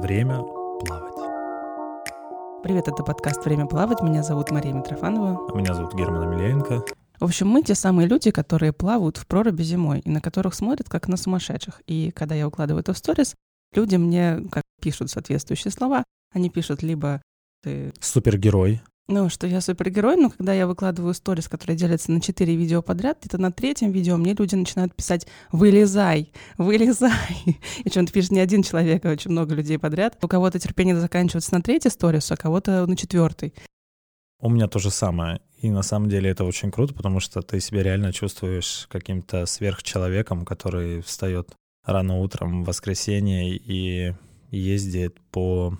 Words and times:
Время 0.00 0.42
плавать. 0.86 1.14
Привет, 2.62 2.88
это 2.88 3.02
подкаст 3.02 3.44
«Время 3.44 3.66
плавать». 3.66 4.00
Меня 4.00 4.22
зовут 4.22 4.50
Мария 4.50 4.72
Митрофанова. 4.72 5.46
А 5.52 5.54
меня 5.54 5.74
зовут 5.74 5.92
Герман 5.94 6.22
Амельяненко. 6.22 6.86
В 7.20 7.24
общем, 7.24 7.48
мы 7.48 7.62
те 7.62 7.74
самые 7.74 8.08
люди, 8.08 8.30
которые 8.30 8.72
плавают 8.72 9.18
в 9.18 9.26
проруби 9.26 9.62
зимой 9.62 10.00
и 10.00 10.08
на 10.08 10.22
которых 10.22 10.54
смотрят 10.54 10.88
как 10.88 11.06
на 11.06 11.18
сумасшедших. 11.18 11.82
И 11.86 12.12
когда 12.12 12.34
я 12.34 12.48
укладываю 12.48 12.80
это 12.80 12.94
в 12.94 12.98
сторис, 12.98 13.34
люди 13.74 13.96
мне 13.96 14.42
как 14.50 14.62
пишут 14.80 15.10
соответствующие 15.10 15.70
слова. 15.70 16.04
Они 16.32 16.48
пишут 16.48 16.82
либо 16.82 17.20
ты... 17.62 17.92
Супергерой. 18.00 18.80
Ну, 19.10 19.28
что 19.28 19.48
я 19.48 19.60
супергерой, 19.60 20.14
но 20.14 20.30
когда 20.30 20.52
я 20.52 20.68
выкладываю 20.68 21.14
сторис, 21.14 21.48
которые 21.48 21.76
делятся 21.76 22.12
на 22.12 22.20
четыре 22.20 22.54
видео 22.54 22.80
подряд, 22.80 23.18
где-то 23.18 23.38
на 23.38 23.50
третьем 23.50 23.90
видео 23.90 24.16
мне 24.16 24.34
люди 24.34 24.54
начинают 24.54 24.94
писать 24.94 25.26
«вылезай, 25.50 26.30
вылезай». 26.58 27.10
И 27.84 27.90
чем-то 27.90 28.12
пишет 28.12 28.30
не 28.30 28.38
один 28.38 28.62
человек, 28.62 29.04
а 29.04 29.10
очень 29.10 29.32
много 29.32 29.56
людей 29.56 29.80
подряд. 29.80 30.16
У 30.22 30.28
кого-то 30.28 30.60
терпение 30.60 30.94
заканчивается 30.94 31.52
на 31.52 31.60
третьей 31.60 31.90
сторис, 31.90 32.30
а 32.30 32.36
кого-то 32.36 32.86
на 32.86 32.96
четвертой. 32.96 33.52
У 34.40 34.48
меня 34.48 34.68
то 34.68 34.78
же 34.78 34.92
самое. 34.92 35.40
И 35.58 35.70
на 35.70 35.82
самом 35.82 36.08
деле 36.08 36.30
это 36.30 36.44
очень 36.44 36.70
круто, 36.70 36.94
потому 36.94 37.18
что 37.18 37.42
ты 37.42 37.58
себя 37.58 37.82
реально 37.82 38.12
чувствуешь 38.12 38.86
каким-то 38.88 39.44
сверхчеловеком, 39.44 40.44
который 40.44 41.00
встает 41.00 41.50
рано 41.84 42.20
утром 42.20 42.62
в 42.62 42.68
воскресенье 42.68 43.56
и 43.56 44.14
ездит 44.52 45.18
по 45.32 45.76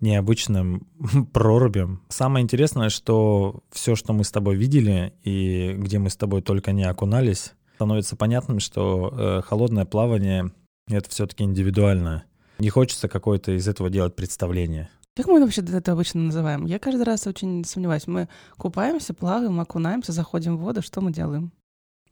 необычным 0.00 0.86
прорубям. 1.32 2.02
Самое 2.08 2.42
интересное, 2.42 2.88
что 2.88 3.60
все, 3.70 3.94
что 3.96 4.12
мы 4.12 4.24
с 4.24 4.30
тобой 4.30 4.56
видели 4.56 5.14
и 5.22 5.74
где 5.76 5.98
мы 5.98 6.10
с 6.10 6.16
тобой 6.16 6.42
только 6.42 6.72
не 6.72 6.84
окунались, 6.84 7.54
становится 7.76 8.16
понятным, 8.16 8.60
что 8.60 9.12
э, 9.12 9.42
холодное 9.42 9.84
плавание— 9.84 10.50
это 10.88 11.10
все-таки 11.10 11.44
индивидуально. 11.44 12.24
Не 12.58 12.70
хочется 12.70 13.08
какое-то 13.08 13.52
из 13.52 13.68
этого 13.68 13.90
делать 13.90 14.16
представление. 14.16 14.88
Как 15.14 15.28
мы 15.28 15.40
вообще 15.40 15.62
это 15.62 15.92
обычно 15.92 16.20
называем? 16.20 16.66
Я 16.66 16.78
каждый 16.78 17.04
раз 17.04 17.26
очень 17.26 17.64
сомневаюсь. 17.64 18.06
Мы 18.06 18.28
купаемся, 18.58 19.14
плаваем, 19.14 19.58
окунаемся, 19.60 20.12
заходим 20.12 20.56
в 20.56 20.60
воду. 20.60 20.82
Что 20.82 21.00
мы 21.00 21.10
делаем? 21.10 21.52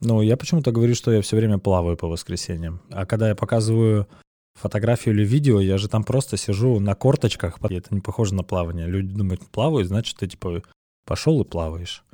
Ну, 0.00 0.22
я 0.22 0.36
почему-то 0.36 0.72
говорю, 0.72 0.94
что 0.94 1.12
я 1.12 1.20
все 1.20 1.36
время 1.36 1.58
плаваю 1.58 1.96
по 1.96 2.08
воскресеньям. 2.08 2.80
А 2.90 3.06
когда 3.06 3.28
я 3.28 3.34
показываю 3.34 4.08
фотографию 4.54 5.14
или 5.14 5.24
видео, 5.24 5.60
я 5.60 5.78
же 5.78 5.88
там 5.88 6.04
просто 6.04 6.36
сижу 6.36 6.80
на 6.80 6.94
корточках. 6.94 7.58
Это 7.62 7.94
не 7.94 8.00
похоже 8.00 8.34
на 8.34 8.42
плавание. 8.42 8.86
Люди 8.86 9.14
думают, 9.14 9.46
плавают, 9.48 9.88
значит, 9.88 10.16
ты 10.16 10.26
типа 10.26 10.62
пошел 11.06 11.40
и 11.40 11.44
плаваешь. 11.44 12.04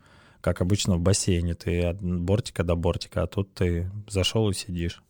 Как 0.40 0.60
обычно 0.60 0.96
в 0.96 1.00
бассейне. 1.00 1.54
Ты 1.54 1.82
от 1.82 2.00
бортика 2.02 2.64
до 2.64 2.74
бортика, 2.74 3.22
а 3.22 3.26
тут 3.26 3.52
ты 3.54 3.90
зашел 4.08 4.48
и 4.48 4.54
сидишь. 4.54 5.02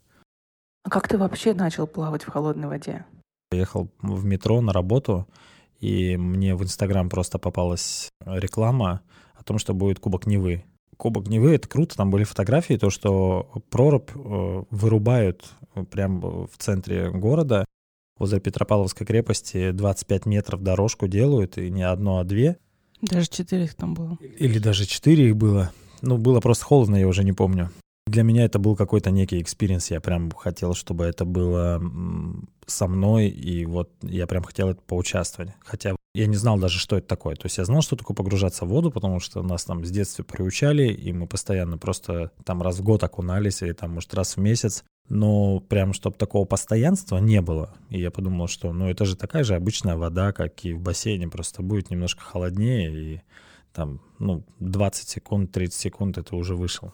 А 0.82 0.90
как 0.90 1.08
ты 1.08 1.18
вообще 1.18 1.54
начал 1.54 1.86
плавать 1.86 2.24
в 2.24 2.30
холодной 2.30 2.68
воде? 2.68 3.04
Ехал 3.52 3.90
в 4.00 4.24
метро 4.24 4.60
на 4.60 4.72
работу, 4.72 5.28
и 5.78 6.16
мне 6.16 6.54
в 6.54 6.62
Инстаграм 6.62 7.08
просто 7.08 7.38
попалась 7.38 8.08
реклама 8.24 9.02
о 9.34 9.42
том, 9.42 9.58
что 9.58 9.74
будет 9.74 9.98
Кубок 9.98 10.26
Невы. 10.26 10.64
Кубок 11.00 11.28
Невы— 11.28 11.54
это 11.54 11.66
круто, 11.66 11.96
там 11.96 12.10
были 12.10 12.24
фотографии, 12.24 12.74
то, 12.74 12.90
что 12.90 13.50
прорубь 13.70 14.10
э, 14.14 14.62
вырубают 14.70 15.50
прямо 15.90 16.46
в 16.46 16.58
центре 16.58 17.10
города, 17.10 17.64
возле 18.18 18.38
Петропавловской 18.38 19.06
крепости 19.06 19.70
25 19.70 20.26
метров 20.26 20.62
дорожку 20.62 21.08
делают, 21.08 21.56
и 21.56 21.70
не 21.70 21.82
одно, 21.84 22.18
а 22.18 22.24
две. 22.24 22.58
Даже 23.00 23.28
четыре 23.28 23.64
их 23.64 23.74
там 23.76 23.94
было. 23.94 24.18
Или 24.20 24.58
даже 24.58 24.84
четыре 24.84 25.30
их 25.30 25.36
было. 25.36 25.72
Ну, 26.02 26.18
было 26.18 26.40
просто 26.40 26.66
холодно, 26.66 26.96
я 26.96 27.08
уже 27.08 27.24
не 27.24 27.32
помню. 27.32 27.70
Для 28.06 28.22
меня 28.22 28.44
это 28.44 28.58
был 28.58 28.76
какой-то 28.76 29.10
некий 29.10 29.40
experience. 29.40 29.90
Я 29.90 30.02
прям 30.02 30.30
хотел, 30.32 30.74
чтобы 30.74 31.04
это 31.04 31.24
было 31.24 31.82
со 32.66 32.86
мной, 32.88 33.28
и 33.28 33.64
вот 33.64 33.90
я 34.02 34.26
прям 34.26 34.42
хотел 34.42 34.68
это 34.68 34.82
поучаствовать. 34.82 35.52
Хотя 35.60 35.96
я 36.14 36.26
не 36.26 36.36
знал 36.36 36.58
даже, 36.58 36.78
что 36.78 36.96
это 36.96 37.06
такое. 37.06 37.36
То 37.36 37.46
есть 37.46 37.58
я 37.58 37.64
знал, 37.64 37.82
что 37.82 37.96
такое 37.96 38.16
погружаться 38.16 38.64
в 38.64 38.68
воду, 38.68 38.90
потому 38.90 39.20
что 39.20 39.42
нас 39.42 39.64
там 39.64 39.84
с 39.84 39.90
детства 39.90 40.24
приучали, 40.24 40.92
и 40.92 41.12
мы 41.12 41.26
постоянно 41.26 41.78
просто 41.78 42.32
там 42.44 42.62
раз 42.62 42.78
в 42.78 42.82
год 42.82 43.04
окунались, 43.04 43.62
или 43.62 43.72
там, 43.72 43.92
может, 43.92 44.12
раз 44.14 44.36
в 44.36 44.40
месяц. 44.40 44.84
Но 45.08 45.60
прям, 45.60 45.92
чтобы 45.92 46.16
такого 46.16 46.44
постоянства 46.44 47.18
не 47.18 47.40
было. 47.40 47.74
И 47.90 48.00
я 48.00 48.10
подумал, 48.10 48.48
что 48.48 48.72
ну 48.72 48.88
это 48.88 49.04
же 49.04 49.16
такая 49.16 49.44
же 49.44 49.54
обычная 49.54 49.96
вода, 49.96 50.32
как 50.32 50.64
и 50.64 50.72
в 50.72 50.80
бассейне, 50.80 51.28
просто 51.28 51.62
будет 51.62 51.90
немножко 51.90 52.22
холоднее, 52.22 52.92
и 52.92 53.20
там, 53.72 54.00
ну, 54.18 54.44
20 54.58 55.08
секунд, 55.08 55.52
30 55.52 55.80
секунд 55.80 56.18
это 56.18 56.34
уже 56.34 56.56
вышел. 56.56 56.92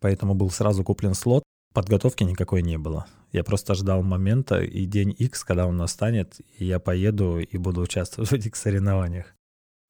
Поэтому 0.00 0.34
был 0.34 0.50
сразу 0.50 0.84
куплен 0.84 1.14
слот, 1.14 1.44
подготовки 1.76 2.24
никакой 2.24 2.62
не 2.62 2.78
было. 2.78 3.04
Я 3.32 3.44
просто 3.44 3.74
ждал 3.74 4.02
момента 4.02 4.62
и 4.62 4.86
день 4.86 5.14
X, 5.18 5.44
когда 5.44 5.66
он 5.66 5.76
настанет, 5.76 6.40
и 6.56 6.64
я 6.64 6.78
поеду 6.78 7.38
и 7.38 7.58
буду 7.58 7.82
участвовать 7.82 8.30
в 8.30 8.32
этих 8.32 8.56
соревнованиях. 8.56 9.34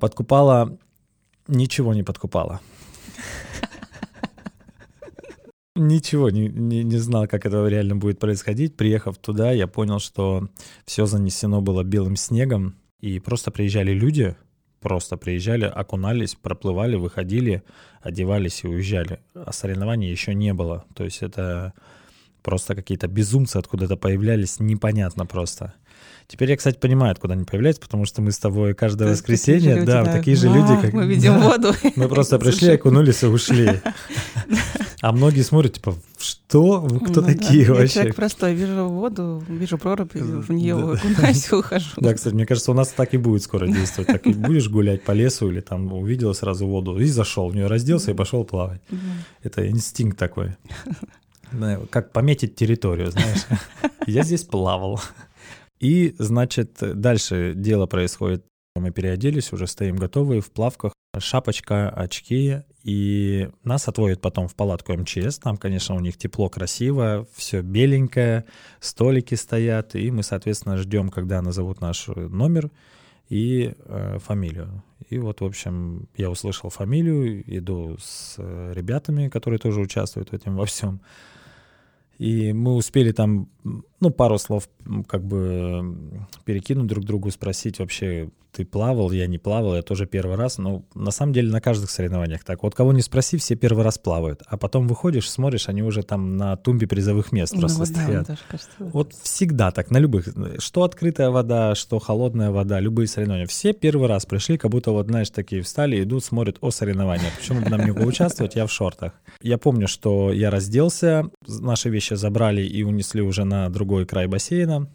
Подкупала, 0.01 0.77
ничего 1.47 1.95
не 1.95 2.03
подкупала. 2.03 2.61
Ничего 5.77 6.31
не, 6.31 6.49
не, 6.49 6.83
не 6.83 6.97
знал, 6.97 7.29
как 7.29 7.47
это 7.47 7.65
реально 7.69 7.95
будет 7.95 8.19
происходить. 8.19 8.77
Приехав 8.77 9.19
туда, 9.19 9.53
я 9.53 9.69
понял, 9.69 10.01
что 10.01 10.49
все 10.87 11.07
занесено 11.07 11.61
было 11.61 11.85
белым 11.85 12.17
снегом, 12.17 12.75
и 12.99 13.21
просто 13.21 13.53
приезжали 13.53 13.93
люди, 13.93 14.35
просто 14.81 15.17
приезжали, 15.17 15.65
окунались, 15.65 16.35
проплывали, 16.35 16.97
выходили, 16.97 17.63
одевались 18.01 18.65
и 18.65 18.69
уезжали. 18.69 19.21
А 19.35 19.53
соревнований 19.53 20.11
еще 20.11 20.35
не 20.35 20.53
было. 20.55 20.85
То 20.95 21.05
есть 21.05 21.23
это 21.23 21.75
Просто 22.47 22.77
какие-то 22.77 23.09
безумцы 23.09 23.57
откуда-то 23.57 23.97
появлялись, 23.97 24.61
непонятно 24.61 25.27
просто. 25.27 25.75
Теперь 26.29 26.51
я, 26.51 26.57
кстати, 26.57 26.79
понимаю, 26.79 27.11
откуда 27.11 27.35
они 27.35 27.43
появляются, 27.43 27.83
потому 27.83 28.05
что 28.05 28.23
мы 28.23 28.31
с 28.31 28.39
тобой 28.39 28.73
каждое 28.73 29.11
воскресенье, 29.11 29.75
люди, 29.75 29.87
да, 29.87 30.05
да, 30.05 30.13
такие 30.13 30.37
же 30.37 30.47
люди, 30.47 30.81
как... 30.81 30.93
Мы 30.93 31.09
видим 31.09 31.33
да, 31.33 31.39
воду. 31.41 31.75
Мы 31.97 32.09
просто 32.09 32.39
пришли, 32.39 32.75
окунулись 32.75 33.25
и 33.25 33.27
ушли. 33.27 33.81
А 35.01 35.13
многие 35.13 35.43
смотрят, 35.43 35.75
типа, 35.75 35.95
что? 36.19 36.81
Вы 36.81 37.01
кто 37.01 37.21
ну, 37.21 37.27
такие 37.27 37.67
да. 37.67 37.75
вообще? 37.75 37.85
Я 37.85 37.89
человек 37.89 38.15
простой, 38.17 38.55
вижу 38.55 38.89
воду, 38.89 39.43
вижу 39.49 39.79
прорубь, 39.79 40.15
в 40.15 40.53
нее 40.53 40.75
окунаюсь 40.75 41.49
и 41.53 41.55
ухожу. 41.57 41.91
Да, 41.99 42.15
кстати, 42.15 42.35
мне 42.35 42.47
кажется, 42.47 42.71
у 42.71 42.75
нас 42.75 42.89
так 42.89 43.15
и 43.15 43.19
будет 43.19 43.43
скоро 43.43 43.67
действовать. 43.67 44.09
Так 44.09 44.27
и 44.27 44.33
будешь 44.33 44.69
гулять 44.69 45.05
по 45.05 45.13
лесу 45.13 45.51
или 45.51 45.61
там 45.61 45.93
увидел 45.93 46.33
сразу 46.35 46.67
воду 46.67 46.99
и 46.99 47.07
зашел, 47.07 47.49
в 47.49 47.55
нее 47.55 47.67
разделся 47.67 48.11
и 48.11 48.15
пошел 48.15 48.45
плавать. 48.45 48.81
Это 49.43 49.69
инстинкт 49.69 50.19
такой 50.19 50.57
как 51.91 52.13
пометить 52.13 52.57
территорию, 52.57 53.11
знаешь. 53.11 53.47
Я 54.07 54.23
здесь 54.23 54.45
плавал. 54.45 55.01
И, 55.79 56.15
значит, 56.19 56.79
дальше 56.81 57.53
дело 57.55 57.87
происходит. 57.87 58.45
Мы 58.81 58.91
переоделись, 58.91 59.53
уже 59.53 59.67
стоим 59.67 59.97
готовые 59.97 60.41
в 60.41 60.51
плавках, 60.51 60.93
шапочка, 61.19 61.89
очки, 61.89 62.63
и 62.83 63.49
нас 63.65 63.89
отводят 63.89 64.21
потом 64.21 64.49
в 64.49 64.55
палатку 64.55 64.93
МЧС. 64.93 65.39
Там, 65.39 65.57
конечно, 65.57 65.95
у 65.95 66.01
них 66.01 66.17
тепло, 66.17 66.49
красиво, 66.49 67.27
все 67.35 67.63
беленькое, 67.63 68.45
столики 68.81 69.35
стоят, 69.35 69.95
и 69.95 70.11
мы, 70.11 70.23
соответственно, 70.23 70.77
ждем, 70.77 71.09
когда 71.09 71.43
назовут 71.43 71.81
наш 71.81 72.07
номер 72.09 72.71
и 73.29 73.75
э, 73.77 74.19
фамилию. 74.21 74.85
И 75.09 75.19
вот, 75.19 75.41
в 75.41 75.45
общем, 75.45 76.09
я 76.17 76.31
услышал 76.31 76.71
фамилию, 76.71 77.43
иду 77.47 77.97
с 77.99 78.37
э, 78.39 78.73
ребятами, 78.75 79.29
которые 79.29 79.59
тоже 79.59 79.81
участвуют 79.81 80.31
в 80.31 80.35
этом 80.35 80.57
во 80.57 80.67
всем. 80.67 81.01
И 82.19 82.53
мы 82.53 82.75
успели 82.75 83.13
там, 83.13 83.49
ну, 84.01 84.11
пару 84.11 84.39
слов 84.39 84.69
как 85.09 85.25
бы 85.25 85.97
перекинуть 86.45 86.87
друг 86.87 87.05
другу, 87.05 87.31
спросить 87.31 87.79
вообще, 87.79 88.29
ты 88.57 88.65
плавал, 88.65 89.11
я 89.13 89.27
не 89.27 89.37
плавал, 89.37 89.77
я 89.77 89.83
тоже 89.83 90.07
первый 90.07 90.37
раз. 90.37 90.57
Ну, 90.57 90.87
на 90.95 91.11
самом 91.11 91.35
деле 91.35 91.53
на 91.53 91.61
каждых 91.61 91.91
соревнованиях 91.91 92.43
так. 92.43 92.63
Вот 92.63 92.75
кого 92.75 92.95
не 92.95 93.03
спроси, 93.03 93.37
все 93.37 93.55
первый 93.55 93.85
раз 93.85 93.99
плавают. 93.99 94.43
А 94.47 94.57
потом 94.57 94.89
выходишь, 94.89 95.31
смотришь, 95.31 95.69
они 95.69 95.83
уже 95.83 96.03
там 96.03 96.39
на 96.39 96.57
тумбе 96.57 96.87
призовых 96.87 97.33
мест 97.33 97.53
ну, 97.53 97.61
просто 97.61 97.79
вот 97.81 97.89
стоят. 97.89 98.27
Да, 98.27 98.37
кажется, 98.49 98.71
вот 98.79 99.13
всегда 99.13 99.71
так, 99.73 99.91
на 99.91 99.99
любых. 99.99 100.29
Что 100.59 100.85
открытая 100.85 101.29
вода, 101.29 101.75
что 101.75 101.99
холодная 101.99 102.51
вода, 102.51 102.81
любые 102.81 103.09
соревнования. 103.09 103.47
Все 103.47 103.75
первый 103.75 104.09
раз 104.09 104.25
пришли, 104.25 104.57
как 104.57 104.71
будто 104.71 104.91
вот, 104.91 105.07
знаешь, 105.07 105.29
такие 105.29 105.61
встали, 105.61 106.03
идут, 106.03 106.25
смотрят 106.25 106.57
о 106.63 106.71
соревнованиях. 106.71 107.37
Почему 107.39 107.61
бы 107.61 107.69
нам 107.69 107.85
не 107.85 107.93
поучаствовать? 107.93 108.55
Я 108.55 108.67
в 108.67 108.73
шортах. 108.73 109.13
Я 109.43 109.59
помню, 109.59 109.87
что 109.87 110.33
я 110.33 110.51
разделся, 110.51 111.29
наши 111.47 111.91
вещи 111.91 112.15
забрали 112.15 112.63
и 112.63 112.83
унесли 112.83 113.21
уже 113.21 113.45
на 113.45 113.56
другой 113.71 114.07
край 114.07 114.27
бассейна. 114.27 114.89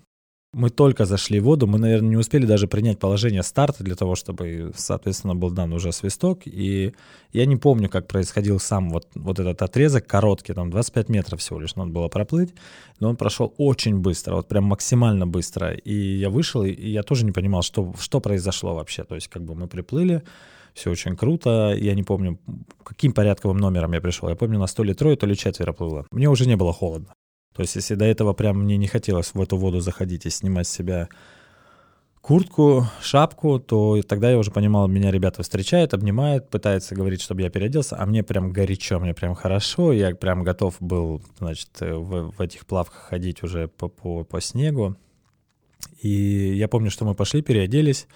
Мы 0.53 0.69
только 0.69 1.05
зашли 1.05 1.39
в 1.39 1.45
воду, 1.45 1.65
мы, 1.65 1.79
наверное, 1.79 2.09
не 2.09 2.17
успели 2.17 2.45
даже 2.45 2.67
принять 2.67 2.99
положение 2.99 3.41
старта 3.41 3.85
для 3.85 3.95
того, 3.95 4.15
чтобы, 4.15 4.73
соответственно, 4.75 5.33
был 5.33 5.49
дан 5.49 5.71
уже 5.71 5.93
свисток. 5.93 6.41
И 6.45 6.93
я 7.31 7.45
не 7.45 7.55
помню, 7.55 7.87
как 7.87 8.07
происходил 8.07 8.59
сам 8.59 8.89
вот, 8.89 9.07
вот 9.15 9.39
этот 9.39 9.61
отрезок 9.61 10.07
короткий, 10.07 10.53
там 10.53 10.69
25 10.69 11.07
метров 11.07 11.39
всего 11.39 11.57
лишь 11.57 11.75
надо 11.75 11.91
было 11.91 12.09
проплыть, 12.09 12.53
но 12.99 13.09
он 13.09 13.15
прошел 13.15 13.53
очень 13.57 13.99
быстро, 13.99 14.35
вот 14.35 14.49
прям 14.49 14.65
максимально 14.65 15.25
быстро. 15.25 15.71
И 15.71 16.17
я 16.17 16.29
вышел, 16.29 16.63
и 16.63 16.89
я 16.89 17.03
тоже 17.03 17.23
не 17.23 17.31
понимал, 17.31 17.61
что, 17.61 17.93
что 17.97 18.19
произошло 18.19 18.75
вообще. 18.75 19.05
То 19.05 19.15
есть 19.15 19.29
как 19.29 19.45
бы 19.45 19.55
мы 19.55 19.69
приплыли, 19.69 20.21
все 20.73 20.91
очень 20.91 21.15
круто. 21.15 21.73
Я 21.77 21.95
не 21.95 22.03
помню, 22.03 22.39
каким 22.83 23.13
порядковым 23.13 23.57
номером 23.57 23.93
я 23.93 24.01
пришел. 24.01 24.27
Я 24.29 24.35
помню, 24.35 24.59
на 24.59 24.67
то 24.67 24.83
ли 24.83 24.93
трое, 24.93 25.15
то 25.15 25.25
ли 25.25 25.37
четверо 25.37 25.71
плыло. 25.71 26.05
Мне 26.11 26.29
уже 26.29 26.45
не 26.45 26.57
было 26.57 26.73
холодно. 26.73 27.13
То 27.53 27.63
есть, 27.63 27.75
если 27.75 27.95
до 27.95 28.05
этого 28.05 28.33
прям 28.33 28.63
мне 28.63 28.77
не 28.77 28.87
хотелось 28.87 29.33
в 29.33 29.41
эту 29.41 29.57
воду 29.57 29.81
заходить 29.81 30.25
и 30.25 30.29
снимать 30.29 30.67
с 30.67 30.71
себя 30.71 31.09
куртку, 32.21 32.85
шапку, 33.01 33.59
то 33.59 34.01
тогда 34.03 34.31
я 34.31 34.37
уже 34.37 34.51
понимал, 34.51 34.87
меня 34.87 35.11
ребята 35.11 35.43
встречают, 35.43 35.93
обнимают, 35.93 36.49
пытаются 36.49 36.95
говорить, 36.95 37.21
чтобы 37.21 37.41
я 37.41 37.49
переоделся, 37.49 37.97
а 37.99 38.05
мне 38.05 38.23
прям 38.23 38.53
горячо, 38.53 38.99
мне 38.99 39.13
прям 39.13 39.35
хорошо, 39.35 39.91
я 39.91 40.15
прям 40.15 40.43
готов 40.43 40.77
был, 40.79 41.21
значит, 41.39 41.69
в, 41.79 42.31
в 42.31 42.41
этих 42.41 42.65
плавках 42.65 43.01
ходить 43.09 43.43
уже 43.43 43.67
по, 43.67 43.89
по, 43.89 44.23
по 44.23 44.39
снегу. 44.39 44.95
И 45.99 46.53
я 46.55 46.67
помню, 46.67 46.91
что 46.91 47.05
мы 47.05 47.15
пошли, 47.15 47.41
переоделись 47.41 48.07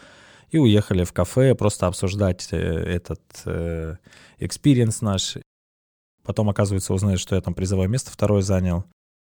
и 0.52 0.60
уехали 0.60 1.04
в 1.04 1.12
кафе 1.12 1.56
просто 1.56 1.88
обсуждать 1.88 2.48
э, 2.52 2.58
этот 2.58 3.22
experience 4.38 5.02
наш. 5.02 5.38
Потом, 6.24 6.50
оказывается, 6.50 6.94
узнают, 6.94 7.20
что 7.20 7.36
я 7.36 7.42
там 7.42 7.54
призовое 7.54 7.88
место 7.88 8.12
второе 8.12 8.42
занял 8.42 8.86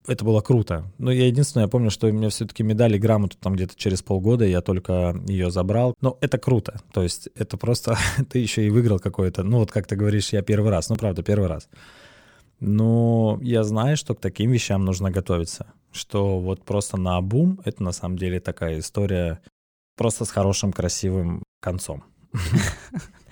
это 0.08 0.26
было 0.26 0.42
круто. 0.42 0.92
Но 0.98 1.12
я 1.12 1.28
единственное, 1.28 1.66
я 1.66 1.70
помню, 1.70 1.90
что 1.90 2.08
у 2.08 2.12
меня 2.12 2.30
все-таки 2.30 2.64
медали, 2.64 2.98
грамоту 2.98 3.38
там 3.40 3.56
где-то 3.56 3.76
через 3.76 4.02
полгода, 4.02 4.46
я 4.46 4.62
только 4.62 5.16
ее 5.28 5.52
забрал. 5.52 5.96
Но 6.02 6.18
это 6.22 6.38
круто. 6.38 6.82
То 6.92 7.04
есть 7.04 7.30
это 7.36 7.58
просто 7.58 7.98
ты 8.30 8.40
еще 8.40 8.66
и 8.66 8.70
выиграл 8.70 9.00
какое-то, 9.00 9.44
ну 9.44 9.60
вот 9.60 9.72
как 9.72 9.88
ты 9.88 9.96
говоришь, 9.96 10.34
я 10.34 10.42
первый 10.42 10.72
раз. 10.72 10.90
Ну 10.90 10.96
правда, 10.96 11.24
первый 11.24 11.48
раз. 11.48 11.70
Но 12.60 13.40
я 13.42 13.64
знаю, 13.64 13.98
что 13.98 14.16
к 14.16 14.22
таким 14.22 14.52
вещам 14.52 14.86
нужно 14.86 15.12
готовиться. 15.12 15.68
Что 15.92 16.40
вот 16.40 16.64
просто 16.64 16.98
на 16.98 17.18
обум 17.18 17.60
это 17.66 17.84
на 17.84 17.92
самом 17.92 18.18
деле 18.18 18.40
такая 18.40 18.80
история 18.80 19.42
просто 19.96 20.26
с 20.26 20.30
хорошим, 20.30 20.72
красивым 20.72 21.44
концом. 21.62 22.04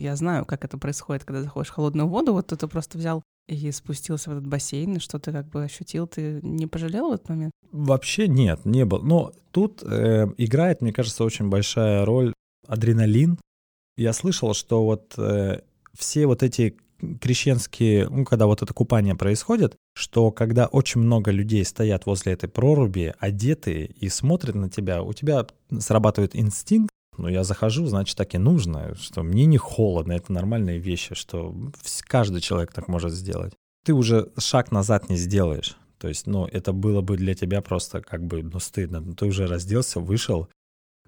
Я 0.00 0.16
знаю, 0.16 0.46
как 0.46 0.64
это 0.64 0.78
происходит, 0.78 1.24
когда 1.24 1.42
заходишь 1.42 1.70
в 1.70 1.74
холодную 1.74 2.08
воду. 2.08 2.32
Вот 2.32 2.46
ты 2.46 2.66
просто 2.66 2.96
взял 2.96 3.22
и 3.48 3.70
спустился 3.70 4.30
в 4.30 4.32
этот 4.32 4.46
бассейн, 4.46 4.96
и 4.96 4.98
что 4.98 5.18
ты 5.18 5.30
как 5.30 5.48
бы 5.48 5.62
ощутил, 5.62 6.06
ты 6.06 6.40
не 6.42 6.66
пожалел 6.66 7.10
в 7.10 7.14
этот 7.14 7.28
момент? 7.28 7.52
Вообще 7.70 8.26
нет, 8.26 8.64
не 8.64 8.86
был. 8.86 9.02
Но 9.02 9.32
тут 9.50 9.82
э, 9.82 10.26
играет, 10.38 10.80
мне 10.80 10.94
кажется, 10.94 11.22
очень 11.22 11.50
большая 11.50 12.06
роль 12.06 12.32
адреналин. 12.66 13.38
Я 13.98 14.14
слышал, 14.14 14.54
что 14.54 14.84
вот 14.84 15.14
э, 15.18 15.60
все 15.92 16.26
вот 16.26 16.42
эти 16.42 16.78
крещенские, 17.20 18.08
ну, 18.08 18.24
когда 18.24 18.46
вот 18.46 18.62
это 18.62 18.72
купание 18.72 19.14
происходит, 19.14 19.76
что 19.94 20.30
когда 20.30 20.66
очень 20.66 21.02
много 21.02 21.30
людей 21.30 21.64
стоят 21.64 22.06
возле 22.06 22.32
этой 22.32 22.48
проруби, 22.48 23.14
одетые 23.18 23.86
и 23.86 24.08
смотрят 24.08 24.54
на 24.54 24.70
тебя, 24.70 25.02
у 25.02 25.12
тебя 25.12 25.46
срабатывает 25.78 26.34
инстинкт 26.34 26.89
ну, 27.20 27.28
я 27.28 27.44
захожу, 27.44 27.86
значит, 27.86 28.16
так 28.16 28.34
и 28.34 28.38
нужно, 28.38 28.94
что 28.94 29.22
мне 29.22 29.46
не 29.46 29.58
холодно, 29.58 30.12
это 30.12 30.32
нормальные 30.32 30.78
вещи, 30.78 31.14
что 31.14 31.54
каждый 32.06 32.40
человек 32.40 32.72
так 32.72 32.88
может 32.88 33.12
сделать. 33.12 33.52
Ты 33.84 33.92
уже 33.94 34.30
шаг 34.38 34.72
назад 34.72 35.08
не 35.08 35.16
сделаешь. 35.16 35.76
То 35.98 36.08
есть, 36.08 36.26
ну, 36.26 36.46
это 36.46 36.72
было 36.72 37.02
бы 37.02 37.18
для 37.18 37.34
тебя 37.34 37.60
просто 37.60 38.00
как 38.00 38.24
бы, 38.24 38.42
ну, 38.42 38.58
стыдно. 38.58 39.00
Ну, 39.00 39.12
ты 39.12 39.26
уже 39.26 39.46
разделся, 39.46 40.00
вышел. 40.00 40.48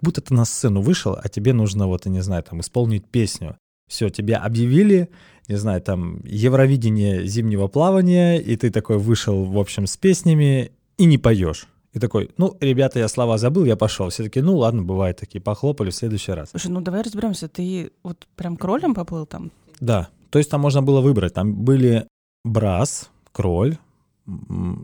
Будто 0.01 0.21
ты 0.21 0.35
на 0.35 0.45
сцену 0.45 0.81
вышел, 0.81 1.17
а 1.21 1.29
тебе 1.29 1.53
нужно, 1.53 1.87
вот, 1.87 2.05
я 2.05 2.11
не 2.11 2.21
знаю, 2.21 2.43
там, 2.43 2.61
исполнить 2.61 3.05
песню. 3.05 3.57
Все, 3.89 4.09
тебя 4.09 4.37
объявили, 4.37 5.09
не 5.47 5.55
знаю, 5.55 5.81
там, 5.81 6.21
Евровидение 6.25 7.25
зимнего 7.25 7.67
плавания, 7.67 8.37
и 8.39 8.55
ты 8.55 8.69
такой 8.69 8.97
вышел, 8.99 9.45
в 9.45 9.57
общем, 9.57 9.87
с 9.87 9.97
песнями, 9.97 10.71
и 10.97 11.05
не 11.05 11.17
поешь. 11.17 11.67
И 11.93 11.99
такой, 11.99 12.31
ну, 12.37 12.57
ребята, 12.59 12.99
я 12.99 13.07
слова 13.07 13.37
забыл, 13.37 13.65
я 13.65 13.75
пошел. 13.75 14.09
Все 14.09 14.23
таки 14.23 14.41
ну 14.41 14.57
ладно, 14.57 14.81
бывает 14.81 15.17
такие, 15.17 15.39
похлопали 15.39 15.91
в 15.91 15.95
следующий 15.95 16.31
раз. 16.31 16.49
Слушай, 16.49 16.71
ну 16.71 16.81
давай 16.81 17.03
разберемся, 17.03 17.47
ты 17.47 17.91
вот 18.01 18.27
прям 18.35 18.57
кролем 18.57 18.95
поплыл 18.95 19.25
там? 19.25 19.51
Да, 19.79 20.09
то 20.31 20.39
есть 20.39 20.49
там 20.49 20.61
можно 20.61 20.81
было 20.81 21.01
выбрать. 21.01 21.33
Там 21.33 21.53
были 21.53 22.07
брас, 22.43 23.11
кроль, 23.31 23.77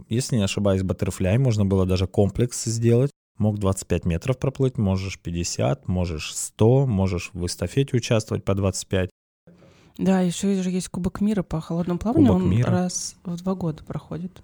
если 0.09 0.35
не 0.35 0.43
ошибаюсь, 0.43 0.83
баттерфляй, 0.83 1.37
можно 1.37 1.65
было 1.65 1.85
даже 1.85 2.07
комплекс 2.07 2.65
сделать. 2.65 3.11
Мог 3.37 3.57
25 3.57 4.05
метров 4.05 4.37
проплыть, 4.37 4.77
можешь 4.77 5.17
50, 5.17 5.87
можешь 5.87 6.35
100, 6.35 6.87
можешь 6.87 7.29
в 7.33 7.45
эстафете 7.45 7.95
участвовать 7.95 8.43
по 8.43 8.53
25. 8.53 9.09
Да, 9.97 10.19
еще 10.19 10.61
же 10.61 10.69
есть 10.69 10.89
Кубок 10.89 11.21
мира 11.21 11.41
по 11.41 11.61
холодному 11.61 11.99
плаванию, 11.99 12.33
Кубок 12.33 12.43
он 12.43 12.49
мира. 12.49 12.69
раз 12.69 13.15
в 13.23 13.37
два 13.37 13.55
года 13.55 13.83
проходит. 13.85 14.43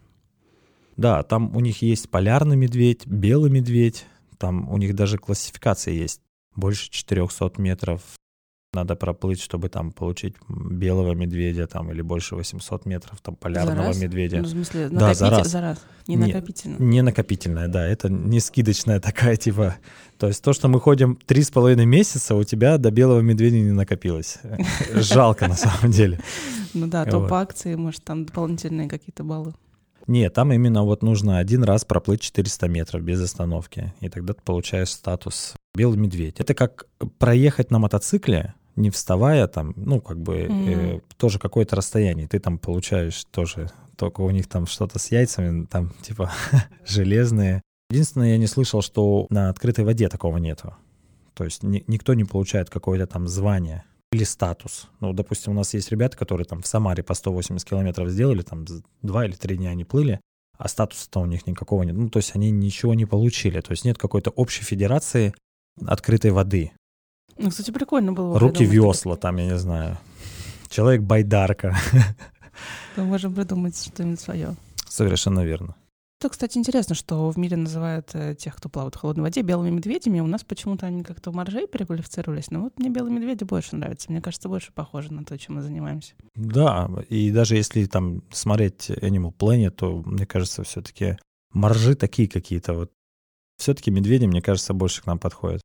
Да, 0.98 1.24
там 1.24 1.56
у 1.56 1.60
них 1.60 1.82
есть 1.82 2.10
полярный 2.10 2.56
медведь, 2.56 3.06
белый 3.06 3.52
медведь, 3.52 4.06
там 4.38 4.70
у 4.70 4.78
них 4.78 4.96
даже 4.96 5.18
классификация 5.18 5.94
есть. 5.94 6.22
Больше 6.56 6.90
400 6.90 7.54
метров 7.58 8.02
надо 8.76 8.96
проплыть, 8.96 9.42
чтобы 9.42 9.70
там 9.70 9.92
получить 9.92 10.36
белого 10.50 11.14
медведя 11.14 11.66
там 11.66 11.92
или 11.92 12.02
больше 12.02 12.36
800 12.36 12.86
метров 12.86 13.22
там 13.22 13.36
полярного 13.36 13.78
за 13.78 13.84
раз? 13.88 13.98
медведя. 14.02 14.38
Ну, 14.38 14.44
в 14.44 14.50
смысле, 14.50 14.90
да, 14.90 15.14
за 15.14 15.30
раз. 15.30 15.48
За 15.48 15.62
раз. 15.62 15.82
Не, 16.08 16.16
не 16.16 16.26
накопительная. 16.28 16.78
Не 16.80 17.02
накопительная, 17.02 17.68
да, 17.68 17.88
это 17.88 18.10
не 18.10 18.40
скидочная 18.40 19.00
такая 19.00 19.38
типа. 19.38 19.78
То 20.18 20.28
есть 20.28 20.44
то, 20.44 20.54
что 20.54 20.68
мы 20.68 20.80
ходим 20.80 21.18
три 21.26 21.42
с 21.42 21.52
половиной 21.52 21.86
месяца, 21.86 22.36
у 22.36 22.44
тебя 22.44 22.78
до 22.78 22.92
белого 22.92 23.22
медведя 23.22 23.56
не 23.56 23.72
накопилось. 23.72 24.40
Жалко 24.94 25.48
на 25.48 25.56
самом 25.56 25.92
деле. 25.92 26.20
Ну 26.74 26.88
да, 26.88 27.06
то 27.06 27.26
по 27.26 27.42
акции, 27.42 27.76
может, 27.76 28.04
там 28.04 28.26
дополнительные 28.26 28.90
какие-то 28.90 29.24
баллы. 29.24 29.54
Нет, 30.08 30.34
там 30.34 30.52
именно 30.52 30.84
вот 30.84 31.02
нужно 31.02 31.40
один 31.40 31.64
раз 31.64 31.84
проплыть 31.84 32.22
400 32.22 32.68
метров 32.68 33.02
без 33.02 33.22
остановки, 33.22 33.94
и 34.02 34.10
тогда 34.10 34.34
ты 34.34 34.42
получаешь 34.44 34.90
статус 34.90 35.56
белый 35.76 35.98
медведь. 35.98 36.40
Это 36.40 36.54
как 36.54 36.86
проехать 37.18 37.72
на 37.72 37.80
мотоцикле, 37.80 38.54
не 38.76 38.92
вставая 38.92 39.48
там, 39.48 39.74
ну, 39.76 40.02
как 40.02 40.20
бы 40.20 40.44
mm-hmm. 40.44 40.98
э, 40.98 41.02
тоже 41.18 41.40
какое-то 41.40 41.76
расстояние. 41.76 42.28
Ты 42.28 42.40
там 42.40 42.60
получаешь 42.60 43.26
тоже, 43.32 43.72
только 43.98 44.22
у 44.22 44.30
них 44.30 44.48
там 44.48 44.68
что-то 44.68 45.00
с 45.00 45.12
яйцами, 45.12 45.66
там 45.66 45.92
типа 46.02 46.32
железные. 46.86 47.62
Единственное, 47.90 48.32
я 48.32 48.38
не 48.38 48.48
слышал, 48.48 48.82
что 48.82 49.28
на 49.30 49.50
открытой 49.50 49.86
воде 49.86 50.10
такого 50.10 50.38
нету. 50.38 50.76
То 51.34 51.44
есть 51.46 51.64
ни, 51.64 51.84
никто 51.88 52.14
не 52.14 52.26
получает 52.26 52.70
какое-то 52.70 53.08
там 53.08 53.28
звание 53.28 53.84
или 54.16 54.24
статус. 54.24 54.88
Ну, 55.00 55.14
допустим, 55.14 55.52
у 55.52 55.56
нас 55.56 55.74
есть 55.74 55.92
ребята, 55.92 56.18
которые 56.18 56.46
там 56.46 56.62
в 56.62 56.68
Самаре 56.68 57.04
по 57.04 57.14
180 57.14 57.68
километров 57.68 58.10
сделали, 58.10 58.42
там 58.42 58.66
два 59.02 59.26
или 59.26 59.34
три 59.34 59.58
дня 59.58 59.72
они 59.72 59.84
плыли, 59.84 60.20
а 60.58 60.68
статуса-то 60.68 61.20
у 61.20 61.26
них 61.26 61.46
никакого 61.48 61.84
нет. 61.84 61.96
Ну, 61.96 62.10
то 62.10 62.18
есть 62.18 62.36
они 62.36 62.50
ничего 62.50 62.94
не 62.94 63.06
получили. 63.06 63.60
То 63.62 63.72
есть 63.72 63.86
нет 63.86 63.98
какой-то 63.98 64.32
общей 64.32 64.64
федерации 64.64 65.34
открытой 65.86 66.32
воды. 66.32 66.72
Ну, 67.38 67.50
кстати, 67.50 67.72
прикольно 67.72 68.14
было. 68.14 68.40
Руки 68.40 68.64
весла 68.66 69.18
там, 69.18 69.38
я 69.38 69.46
не 69.46 69.58
знаю. 69.58 69.98
Человек 70.70 71.02
байдарка. 71.02 71.76
Мы 72.96 73.04
можем 73.04 73.36
придумать 73.36 73.78
что-нибудь 73.78 74.20
свое. 74.20 74.56
Совершенно 74.88 75.44
верно. 75.44 75.76
Это, 76.20 76.30
кстати, 76.30 76.58
интересно, 76.58 76.96
что 76.96 77.30
в 77.30 77.38
мире 77.38 77.58
называют 77.58 78.12
э, 78.14 78.36
тех, 78.36 78.56
кто 78.56 78.70
плавает 78.70 78.96
в 78.96 79.00
холодной 79.00 79.24
воде, 79.24 79.42
белыми 79.42 79.70
медведями. 79.72 80.22
У 80.22 80.28
нас 80.28 80.44
почему-то 80.44 80.86
они 80.86 81.04
как-то 81.04 81.30
в 81.30 81.36
моржей 81.36 81.68
переквалифицировались. 81.68 82.52
Но 82.52 82.62
вот 82.62 82.80
мне 82.80 82.90
белые 82.90 83.14
медведи 83.14 83.44
больше 83.44 83.76
нравятся. 83.76 84.12
Мне 84.12 84.22
кажется, 84.22 84.48
больше 84.48 84.72
похоже 84.72 85.12
на 85.12 85.26
то, 85.26 85.38
чем 85.38 85.56
мы 85.56 85.62
занимаемся. 85.62 86.14
Да, 86.36 86.90
и 87.10 87.32
даже 87.32 87.58
если 87.58 87.86
там 87.86 88.24
смотреть 88.32 88.90
Animal 88.90 89.34
Planet, 89.36 89.72
то, 89.72 90.04
мне 90.06 90.26
кажется, 90.26 90.64
все 90.64 90.82
таки 90.82 91.18
моржи 91.54 91.96
такие 91.96 92.30
какие-то 92.30 92.74
вот. 92.74 92.92
все 93.58 93.74
таки 93.74 93.92
медведи, 93.92 94.26
мне 94.26 94.42
кажется, 94.42 94.74
больше 94.74 95.02
к 95.02 95.08
нам 95.08 95.20
подходят. 95.20 95.62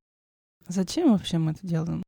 Зачем 0.66 1.12
вообще 1.12 1.38
мы 1.38 1.52
это 1.52 1.64
делаем? 1.64 2.02